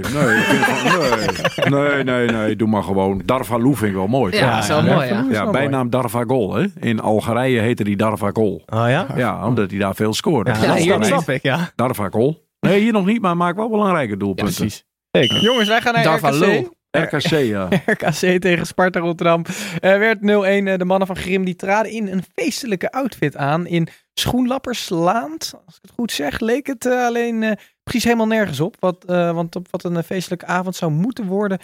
[1.64, 3.22] nee, nee, nee, nee, doe maar gewoon.
[3.24, 4.36] Darvalu vind ik wel mooi.
[4.36, 5.26] Ja, dat is wel mooi, ja.
[5.30, 6.54] Ja, bijnaam Darvagol.
[6.54, 6.64] Hè?
[6.80, 8.62] In Algerije heette die Darvagol.
[8.66, 9.06] Oh ja?
[9.16, 10.50] Ja, omdat hij daar veel scoorde.
[10.50, 11.70] Ja, Ja, dat hier snap- ik, ja.
[11.76, 12.46] Darvagol.
[12.60, 14.54] Nee, hier nog niet, maar maakt wel belangrijke doelpunten.
[14.54, 14.84] Precies.
[15.10, 15.40] Zeker.
[15.42, 16.68] Jongens, wij gaan naar Darvalu.
[16.98, 17.12] RKC.
[17.12, 17.68] RKC, ja.
[17.86, 19.42] RKC tegen Sparta Rotterdam.
[19.80, 20.22] Eh, werd 0-1.
[20.22, 23.66] Eh, de mannen van Grim die traden in een feestelijke outfit aan.
[23.66, 25.52] In schoenlapperslaand.
[25.66, 28.76] Als ik het goed zeg, leek het eh, alleen eh, precies helemaal nergens op.
[28.78, 31.58] Wat, eh, want op wat een eh, feestelijke avond zou moeten worden.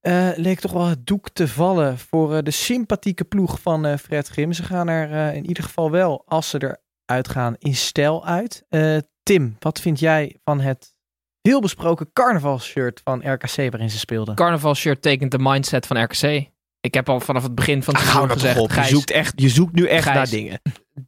[0.00, 3.96] eh, leek toch wel het doek te vallen voor eh, de sympathieke ploeg van eh,
[3.96, 4.52] Fred Grim.
[4.52, 6.76] Ze gaan er eh, in ieder geval wel, als ze
[7.06, 8.64] eruit gaan, in stijl uit.
[8.68, 10.94] Eh, Tim, wat vind jij van het
[11.42, 14.34] veel besproken carnavalshirt van RKC waarin ze speelden?
[14.34, 16.48] Carnaval shirt tekent de mindset van RKC.
[16.80, 18.58] Ik heb al vanaf het begin van het Hou seizoen gezegd.
[18.58, 18.70] op.
[18.72, 20.16] Je zoekt, echt, je zoekt nu echt Gijs.
[20.16, 20.60] naar dingen.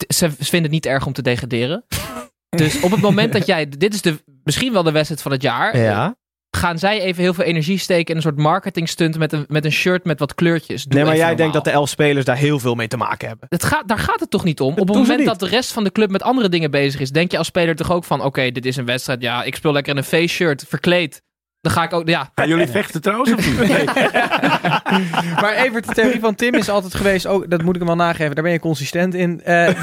[0.09, 1.85] ze vinden het niet erg om te degraderen.
[2.49, 3.69] dus op het moment dat jij...
[3.69, 5.79] Dit is de, misschien wel de wedstrijd van het jaar.
[5.79, 6.17] Ja.
[6.57, 9.65] Gaan zij even heel veel energie steken in een soort marketing stunt met een, met
[9.65, 10.85] een shirt met wat kleurtjes.
[10.85, 12.97] Doe Nee, maar even jij denkt dat de elf spelers daar heel veel mee te
[12.97, 13.47] maken hebben.
[13.51, 14.73] Het gaat, daar gaat het toch niet om?
[14.73, 17.31] Op het moment dat de rest van de club met andere dingen bezig is, denk
[17.31, 19.23] je als speler toch ook van: oké, dit is een wedstrijd.
[19.23, 21.23] Ja, ik speel lekker in een face shirt, verkleed.
[21.61, 22.09] Dan ga ik ook.
[22.09, 23.69] Ja, Gaan jullie vechten trouwens of niet?
[23.69, 23.85] Nee.
[25.43, 28.07] Maar Evert, de theorie van Tim is altijd geweest, ook, dat moet ik hem wel
[28.07, 29.43] nageven, daar ben je consistent in.
[29.45, 29.83] eh,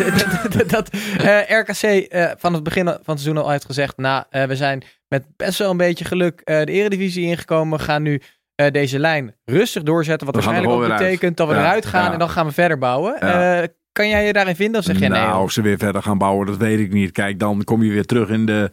[0.67, 4.43] dat eh, RKC eh, van het begin van het seizoen al heeft gezegd, nou, eh,
[4.43, 7.77] we zijn met best wel een beetje geluk eh, de eredivisie ingekomen.
[7.77, 8.21] We gaan nu
[8.55, 10.99] eh, deze lijn rustig doorzetten, wat We waarschijnlijk ook uit.
[10.99, 12.11] betekent dat we Ja, eruit gaan ja.
[12.13, 13.15] en dan gaan we verder bouwen.
[13.19, 13.61] Ja.
[13.61, 15.19] Eh, kan jij je daarin vinden of zeg je nee?
[15.19, 17.11] nou, of ze weer verder gaan bouwen, dat weet ik niet.
[17.11, 18.69] Kijk, dan kom je weer terug in de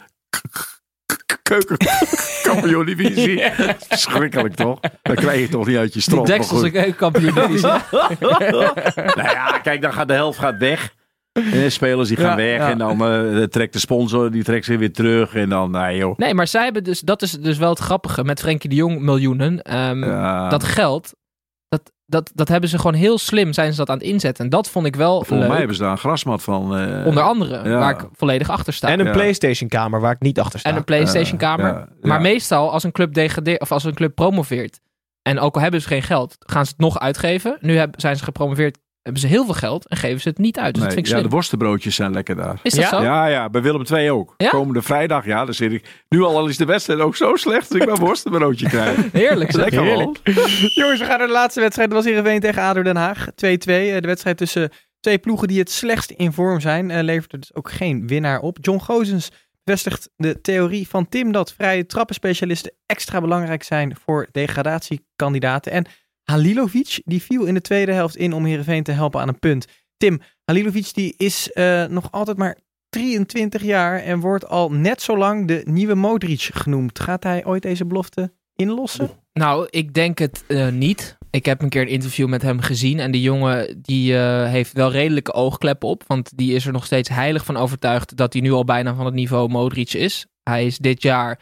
[1.42, 3.42] keukenkampioen-divisie.
[3.88, 4.80] Verschrikkelijk toch?
[5.02, 6.28] Dan krijg je toch niet uit je die strot.
[6.28, 6.74] maar deksels goed.
[6.74, 7.34] ik kampioen.
[8.20, 10.94] Nou ja, kijk, dan gaat de helft gaat weg.
[11.52, 12.70] Eh, spelers die gaan Ja, weg ja.
[12.70, 15.34] en dan eh, trekt de sponsor, die trekt zich weer terug.
[15.34, 16.16] En dan, nee joh.
[16.18, 19.00] Nee, maar zij hebben dus, dat is dus wel het grappige met Frenkie de Jong
[19.00, 19.62] miljoenen.
[19.62, 21.12] Ehm, Ja, Dat geld,
[21.68, 24.44] dat, dat, dat hebben ze gewoon heel slim zijn ze dat aan het inzetten.
[24.44, 25.48] En dat vond ik wel Volgens leuk.
[25.48, 26.76] mij hebben ze daar een grasmat van.
[26.76, 27.78] eh, Onder andere, ja.
[27.78, 28.88] waar ik volledig achter sta.
[28.88, 29.12] En een Ja.
[29.12, 30.70] PlayStation kamer waar ik niet achter sta.
[30.70, 31.88] En een PlayStation kamer.
[32.00, 34.80] Maar meestal als een club degradeert of als een club promoveert.
[35.22, 37.56] En ook al hebben ze geen geld, gaan ze het nog uitgeven.
[37.60, 40.58] Nu heb, zijn ze gepromoveerd, hebben ze heel veel geld en geven ze het niet
[40.58, 40.74] uit.
[40.74, 41.28] Dus Nee, dat vind ik ja, slim.
[41.30, 42.60] de worstenbroodjes zijn lekker daar.
[42.62, 42.88] Is dat Ja?
[42.88, 43.02] zo?
[43.02, 44.34] Ja, ja, bij Willem II ook.
[44.36, 44.48] Ja?
[44.48, 46.04] Komende vrijdag, ja, dan zit ik.
[46.08, 49.12] Nu al, al is de wedstrijd ook zo slecht dat ik mijn worstenbroodje krijg.
[49.12, 49.50] Heerlijk.
[49.50, 49.60] zeg.
[49.60, 50.16] Lekker man.
[50.80, 51.88] Jongens, we gaan naar de laatste wedstrijd.
[51.90, 53.26] Dat was Heerenveen tegen ADO Den Haag.
[53.30, 53.32] 2-2.
[53.34, 56.90] Eh, De wedstrijd tussen twee ploegen die het slechtst in vorm zijn.
[56.90, 58.58] eh, levert er dus ook geen winnaar op.
[58.60, 59.30] John Gozens
[59.64, 65.72] bevestigt de theorie van Tim dat vrije trappenspecialisten extra belangrijk zijn voor degradatiekandidaten.
[65.72, 65.84] En
[66.30, 69.66] Halilovic, die viel in de tweede helft in om Heerenveen te helpen aan een punt.
[69.96, 72.58] Tim, Halilovic die is eh, nog altijd maar
[72.88, 77.00] 23 jaar en wordt al net zo lang de nieuwe Modric genoemd.
[77.00, 79.10] Gaat hij ooit deze belofte inlossen?
[79.32, 81.18] Nou, ik denk het eh, niet.
[81.30, 83.00] Ik heb een keer een interview met hem gezien.
[83.00, 86.04] En die jongen die eh, heeft wel redelijke oogkleppen op.
[86.06, 89.04] Want die is er nog steeds heilig van overtuigd dat hij nu al bijna van
[89.04, 90.26] het niveau Modric is.
[90.42, 91.40] Hij is dit jaar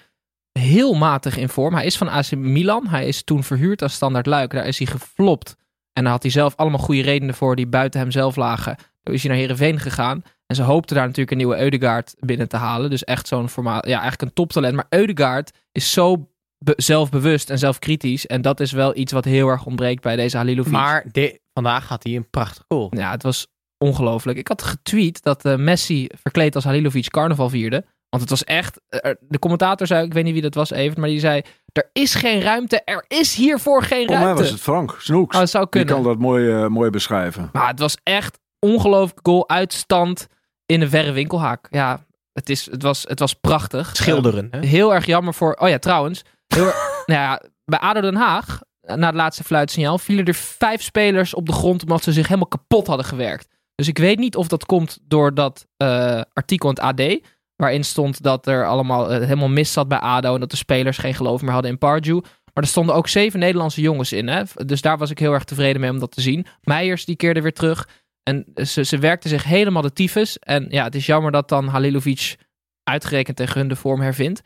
[0.59, 1.75] heel matig in vorm.
[1.75, 2.87] Hij is van AC Milan.
[2.87, 4.51] Hij is toen verhuurd als standaard luik.
[4.51, 5.57] Daar is hij geflopt.
[5.93, 8.77] En daar had hij zelf allemaal goede redenen voor die buiten hemzelf lagen.
[9.03, 10.23] Toen is hij naar Heerenveen gegaan.
[10.47, 12.91] En ze hoopten daar natuurlijk een nieuwe Eudegaard binnen te halen.
[12.91, 14.75] Dus echt zo'n formaat, ja, eigenlijk een toptalent.
[14.75, 16.29] Maar Eudegaard is zo
[16.59, 18.27] be- zelfbewust en zelfkritisch.
[18.27, 20.73] En dat is wel iets wat heel erg ontbreekt bij deze Halilovic.
[20.73, 22.89] Maar de- vandaag had hij een prachtig goal.
[22.97, 23.47] Ja, het was
[23.79, 24.39] ongelooflijk.
[24.39, 27.85] Ik had getweet dat eh, Messi verkleed als Halilovic carnaval vierde.
[28.15, 28.81] Want het was echt...
[28.89, 31.43] eh, de commentator zei, ik weet niet wie dat was even, maar die zei...
[31.73, 32.83] Er is geen ruimte.
[32.85, 34.43] Er is hiervoor geen Voor mij ruimte.
[34.43, 35.35] was het Frank Snoeks.
[35.35, 35.95] Oh, het zou Die kunnen.
[35.95, 37.49] kan dat mooi, eh, mooi beschrijven.
[37.53, 40.27] Maar het was echt ongelooflijk goal uitstand
[40.67, 41.67] in een verre winkelhaak.
[41.71, 43.97] Ja, het, is, het, was, het was prachtig.
[43.97, 44.51] Schilderen.
[44.51, 44.67] Eh, Hè?
[44.67, 45.55] heel erg jammer voor...
[45.55, 46.23] Oh ja, trouwens.
[46.47, 46.65] Heel,
[47.07, 51.47] nou ja, bij ADO Den Haag, na het laatste fluitsignaal, vielen er vijf spelers op
[51.47, 53.49] de grond omdat ze zich helemaal kapot hadden gewerkt.
[53.75, 57.19] Dus ik weet niet of dat komt door dat eh, artikel in het AD,
[57.57, 60.99] waarin stond dat er allemaal eh, helemaal mis zat bij ADO en dat de spelers
[60.99, 62.21] geen geloof meer hadden in Pardew.
[62.55, 64.29] Maar er stonden ook zeven Nederlandse jongens in.
[64.29, 64.43] Hè?
[64.67, 66.47] Dus daar was ik heel erg tevreden mee om dat te zien.
[66.63, 67.89] Meijers die keerde weer terug.
[68.23, 70.39] En ze, ze werkten zich helemaal de tyfus.
[70.39, 72.37] En ja, het is jammer dat dan Halilovic
[72.83, 74.43] uitgerekend tegen hun de vorm hervindt.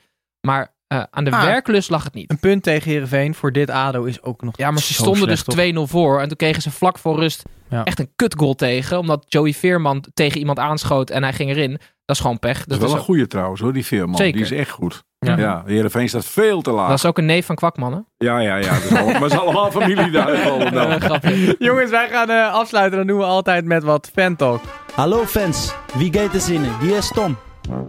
[0.47, 1.45] Maar eh, aan de Ah.
[1.45, 2.31] werklust lag het niet.
[2.31, 5.43] Een punt tegen Heerenveen voor dit ADO is ook nog Ja, maar ze stonden dus
[5.43, 5.55] toch?
[5.55, 6.21] 2-0 voor.
[6.21, 7.85] En toen kregen ze vlak voor rust Ja.
[7.85, 8.99] echt een kutgoal tegen.
[8.99, 11.71] Omdat Joey Veerman tegen iemand aanschoot en hij ging erin.
[12.05, 12.59] Dat is gewoon pech.
[12.59, 14.17] Dat Dat, is wel is, een ook, goede trouwens hoor, die Veerman.
[14.17, 14.33] Zeker.
[14.33, 15.07] Die is echt goed.
[15.19, 15.37] Ja.
[15.37, 16.89] Ja, Heerenveen staat veel te laag.
[16.89, 17.99] dat is ook een neef van Kwakman, hè?
[18.27, 18.79] Ja, ja, ja.
[18.91, 20.37] Maar is allemaal familie daar.
[21.01, 21.57] grapje.
[21.59, 22.99] Jongens, wij gaan eh, afsluiten.
[22.99, 24.61] Dat doen we altijd met wat fantalk.
[24.95, 26.79] Hallo fans, wie gaat er zinnen?
[26.81, 27.37] Hier is Tom.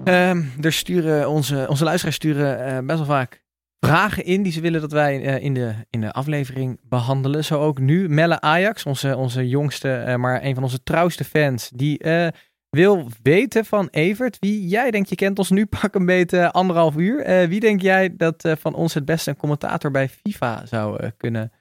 [0.04, 3.42] Ehm, er sturen onze, onze luisteraars sturen eh, best wel vaak
[3.80, 7.44] vragen in die ze willen dat wij eh, in, de, in de aflevering behandelen.
[7.44, 8.10] Zo ook nu.
[8.10, 12.28] Melle Ajax, onze, onze jongste, eh, maar een van onze trouwste fans, die eh,
[12.70, 16.96] wil weten van Evert wie jij denkt, je kent ons nu pak een beetje anderhalf
[16.96, 17.22] uur.
[17.22, 21.10] Eh, wie denk jij dat eh, van ons het beste een commentator bij FIFA zou
[21.18, 21.52] kunnen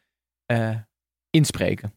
[0.47, 0.77] eh,
[1.31, 1.93] inspreken?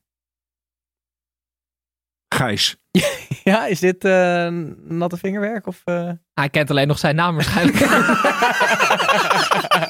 [2.35, 2.75] Gijs.
[3.43, 4.47] Ja, is dit eh,
[4.83, 5.67] natte vingerwerk?
[5.67, 6.11] Of, eh?
[6.33, 7.77] Hij kent alleen nog zijn naam waarschijnlijk.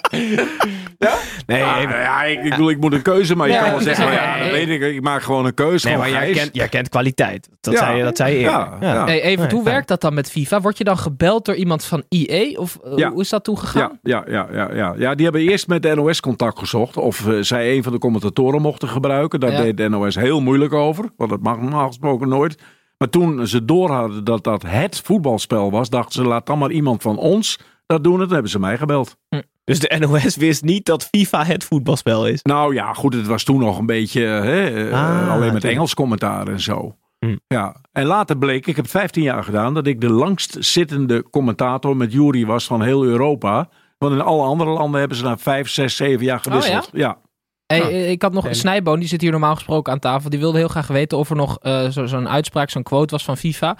[1.45, 3.70] Nee, Ja, even- ja, ik, ik bedoel, ik moet een keuze, maar je Ja, kan
[3.72, 5.88] wel zeggen, ja, dat weet ik, ik maak gewoon een keuze.
[5.88, 7.49] nee, gewoon maar jij kent, jij kent kwaliteit.
[7.62, 7.80] Dat, Ja.
[7.80, 8.53] zei je, dat zei je eerder.
[8.59, 9.05] Ja, ja.
[9.05, 10.62] hey, even, Nee, hoe werkt dat dan met FIFA?
[10.62, 12.57] Word je dan gebeld door iemand van EA?
[12.59, 13.12] Of eh, Ja.
[13.12, 13.99] hoe is dat toegegaan?
[14.03, 14.93] Ja, ja, ja, ja, ja.
[14.97, 16.97] ja, die hebben eerst met de NOS contact gezocht.
[16.97, 19.39] Of eh, zij een van de commentatoren mochten gebruiken.
[19.39, 19.62] Daar Ja.
[19.62, 21.09] deed de NOS heel moeilijk over.
[21.18, 22.62] Want dat mag normaal gesproken nooit.
[22.97, 26.72] Maar toen ze door hadden dat dat het voetbalspel was, dachten ze: laat dan maar
[26.72, 28.14] iemand van ons dat doen.
[28.14, 29.16] En toen hebben ze mij gebeld.
[29.64, 32.41] Dus de NOS wist niet dat FIFA het voetbalspel is.
[32.41, 35.64] Nou ja, goed, het was toen nog een beetje hè, eh, Ah, alleen met.
[35.64, 36.95] Engels commentaar en zo.
[37.20, 37.36] Hm.
[37.47, 37.76] Ja.
[37.91, 42.14] En later bleek, ik heb 15 jaar gedaan, dat ik de langst zittende commentator met
[42.14, 43.70] Jury was van heel Europa.
[43.97, 46.89] Want in alle andere landen hebben ze na 5, 6, 7 jaar gewisseld.
[46.93, 47.18] ja?
[47.66, 47.89] Hey, Ja.
[47.89, 50.30] eh, ik had nog En- een Snijboon, die zit hier normaal gesproken aan tafel.
[50.30, 53.24] Die wilde heel graag weten of er nog eh, zo- zo'n uitspraak, zo'n quote was
[53.24, 53.78] van FIFA.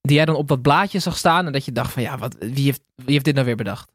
[0.00, 1.46] Die jij dan op dat blaadje zag staan.
[1.46, 3.90] En dat je dacht van ja, wat, wie, heeft, wie heeft dit nou weer bedacht?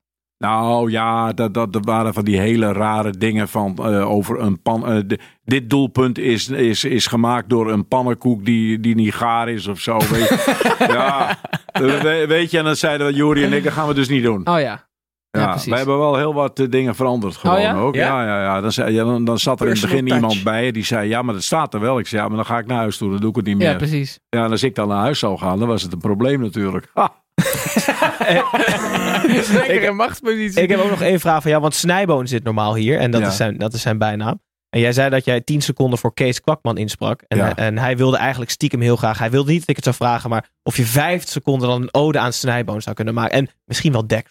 [0.47, 4.61] Nou ja, dat, dat, dat waren van die hele rare dingen van eh, over een
[4.61, 4.87] pan.
[4.87, 9.49] eh, de- dit doelpunt is, is, is gemaakt door een pannenkoek die, die niet gaar
[9.49, 9.97] is of zo.
[9.97, 10.75] Weet, je.
[10.93, 11.37] ja,
[11.73, 14.23] we- weet je, en dan zeiden we, Juri en ik, dat gaan we dus niet
[14.23, 14.47] doen.
[14.47, 14.87] Oh ja.
[15.31, 15.67] Ja, Ja, precies.
[15.69, 17.75] wij hebben wel heel wat eh, dingen veranderd gewoon ja?
[17.75, 17.95] ook.
[17.95, 18.07] Ja?
[18.23, 18.61] Ja, ja, ja.
[18.61, 20.15] Dan, zei, ja, dan, dan zat er in het begin touch.
[20.15, 21.99] iemand bij die zei, ja, maar dat staat er wel.
[21.99, 23.61] Ik zei, ja, maar dan ga ik naar huis toe, dan doe ik het niet
[23.61, 23.77] Ja, meer.
[23.77, 24.19] precies.
[24.29, 26.87] Ja, en als ik dan naar huis zou gaan, dan was het een probleem natuurlijk.
[26.93, 27.22] Ha.
[29.53, 30.61] Lekker een machtspositie.
[30.61, 32.99] Ik heb ook nog één vraag van jou, want Snijboon zit normaal hier.
[32.99, 33.27] En dat, Ja.
[33.27, 34.41] is, zijn, dat is zijn bijnaam.
[34.69, 37.21] En jij zei dat jij 10 seconden voor Kees Kwakman insprak.
[37.27, 37.43] En, Ja.
[37.43, 39.19] hij, en hij wilde eigenlijk stiekem heel graag.
[39.19, 41.93] Hij wilde niet dat ik het zou vragen, maar of je 5 seconden dan een
[41.93, 43.38] ode aan Snijboon zou kunnen maken.
[43.38, 44.27] En misschien wel Dek.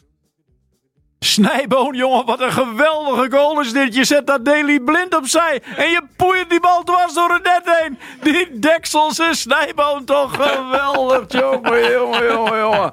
[1.25, 3.95] Snijboon, jongen, wat een geweldige goal is dit.
[3.95, 7.77] Je zet dat Daily blind opzij en je poeit die bal dwars door het net
[7.79, 7.99] heen.
[8.23, 12.91] Die dekselse Snijboon, toch geweldig, jongen, jongen, jongen, jongen.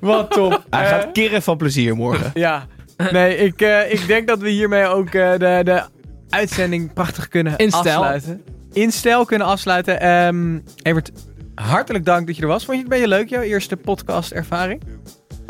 [0.10, 0.64] Wat top.
[0.70, 2.30] Hij gaat kirren van plezier morgen.
[2.40, 2.66] Ja.
[3.10, 5.82] Nee, ik, eh, ik denk dat we hiermee ook eh, de, de
[6.28, 8.44] uitzending prachtig kunnen In afsluiten.
[8.72, 10.00] In stijl kunnen afsluiten.
[10.00, 11.10] Ehm Evert,
[11.54, 12.64] hartelijk dank dat je er was.
[12.64, 14.82] Vond je het ben je leuk, jouw eerste podcast ervaring?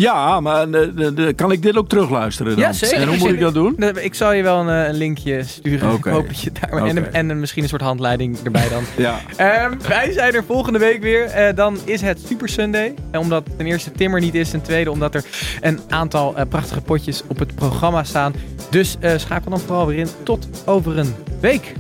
[0.01, 2.61] Ja, maar eh, de- de- kan ik dit ook terugluisteren dan?
[2.65, 2.97] Ja, zeker.
[3.01, 3.77] En hoe moet ik dat doen?
[4.01, 5.89] Ik zal je wel een, eh, een linkje sturen.
[5.89, 6.87] Hoop je daar...
[6.87, 8.83] En, en misschien een soort handleiding erbij dan.
[8.97, 9.19] Ja.
[9.37, 11.25] Ehm, wij zijn er volgende week weer.
[11.25, 12.95] Eh, dan is het Super Sunday.
[13.11, 14.51] En omdat ten eerste Tim er niet is.
[14.51, 15.25] Ten tweede omdat er
[15.61, 18.33] een aantal prachtige potjes op het programma staan.
[18.71, 20.09] Dus eh, schakel dan vooral weer in.
[20.23, 21.73] Tot over een week.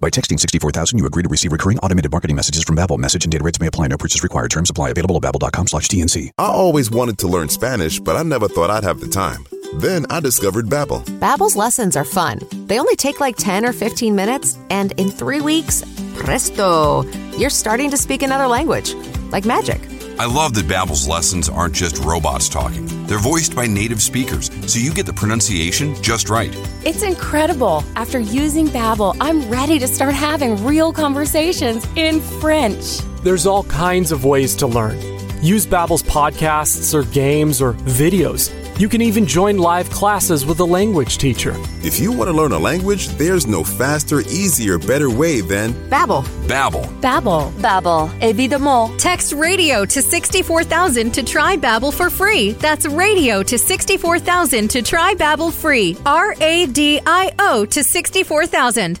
[0.00, 2.98] By texting 64000, you agree to receive recurring automated marketing messages from Babbel.
[2.98, 3.88] Message and data rates may apply.
[3.88, 4.48] No purchase required.
[4.48, 4.90] Terms apply.
[4.90, 6.30] Available at babbel.com slash TNC.
[6.38, 9.44] I always wanted to learn Spanish, but I never thought I'd have the time.
[9.74, 11.04] Then I discovered Babbel.
[11.18, 12.38] Babbel's lessons are fun.
[12.68, 15.82] They only take like 10 or 15 minutes, and in three weeks,
[16.14, 17.02] presto,
[17.36, 18.94] you're starting to speak another language.
[19.32, 19.80] Like magic.
[20.20, 22.86] I love that Babbel's lessons aren't just robots talking.
[23.06, 26.52] They're voiced by native speakers, so you get the pronunciation just right.
[26.84, 27.84] It's incredible.
[27.94, 32.98] After using Babbel, I'm ready to start having real conversations in French.
[33.22, 34.98] There's all kinds of ways to learn.
[35.40, 38.52] Use Babbel's podcasts or games or videos.
[38.78, 41.52] You can even join live classes with a language teacher.
[41.82, 46.22] If you want to learn a language, there's no faster, easier, better way than Babbel.
[46.46, 46.86] Babbel.
[47.00, 47.50] Babbel.
[47.54, 48.08] Babbel.
[48.20, 48.96] Évidemment.
[48.96, 52.52] Text radio to 64000 to try Babbel for free.
[52.52, 55.96] That's radio to 64000 to try Babbel free.
[56.06, 59.00] R A D I O to 64000.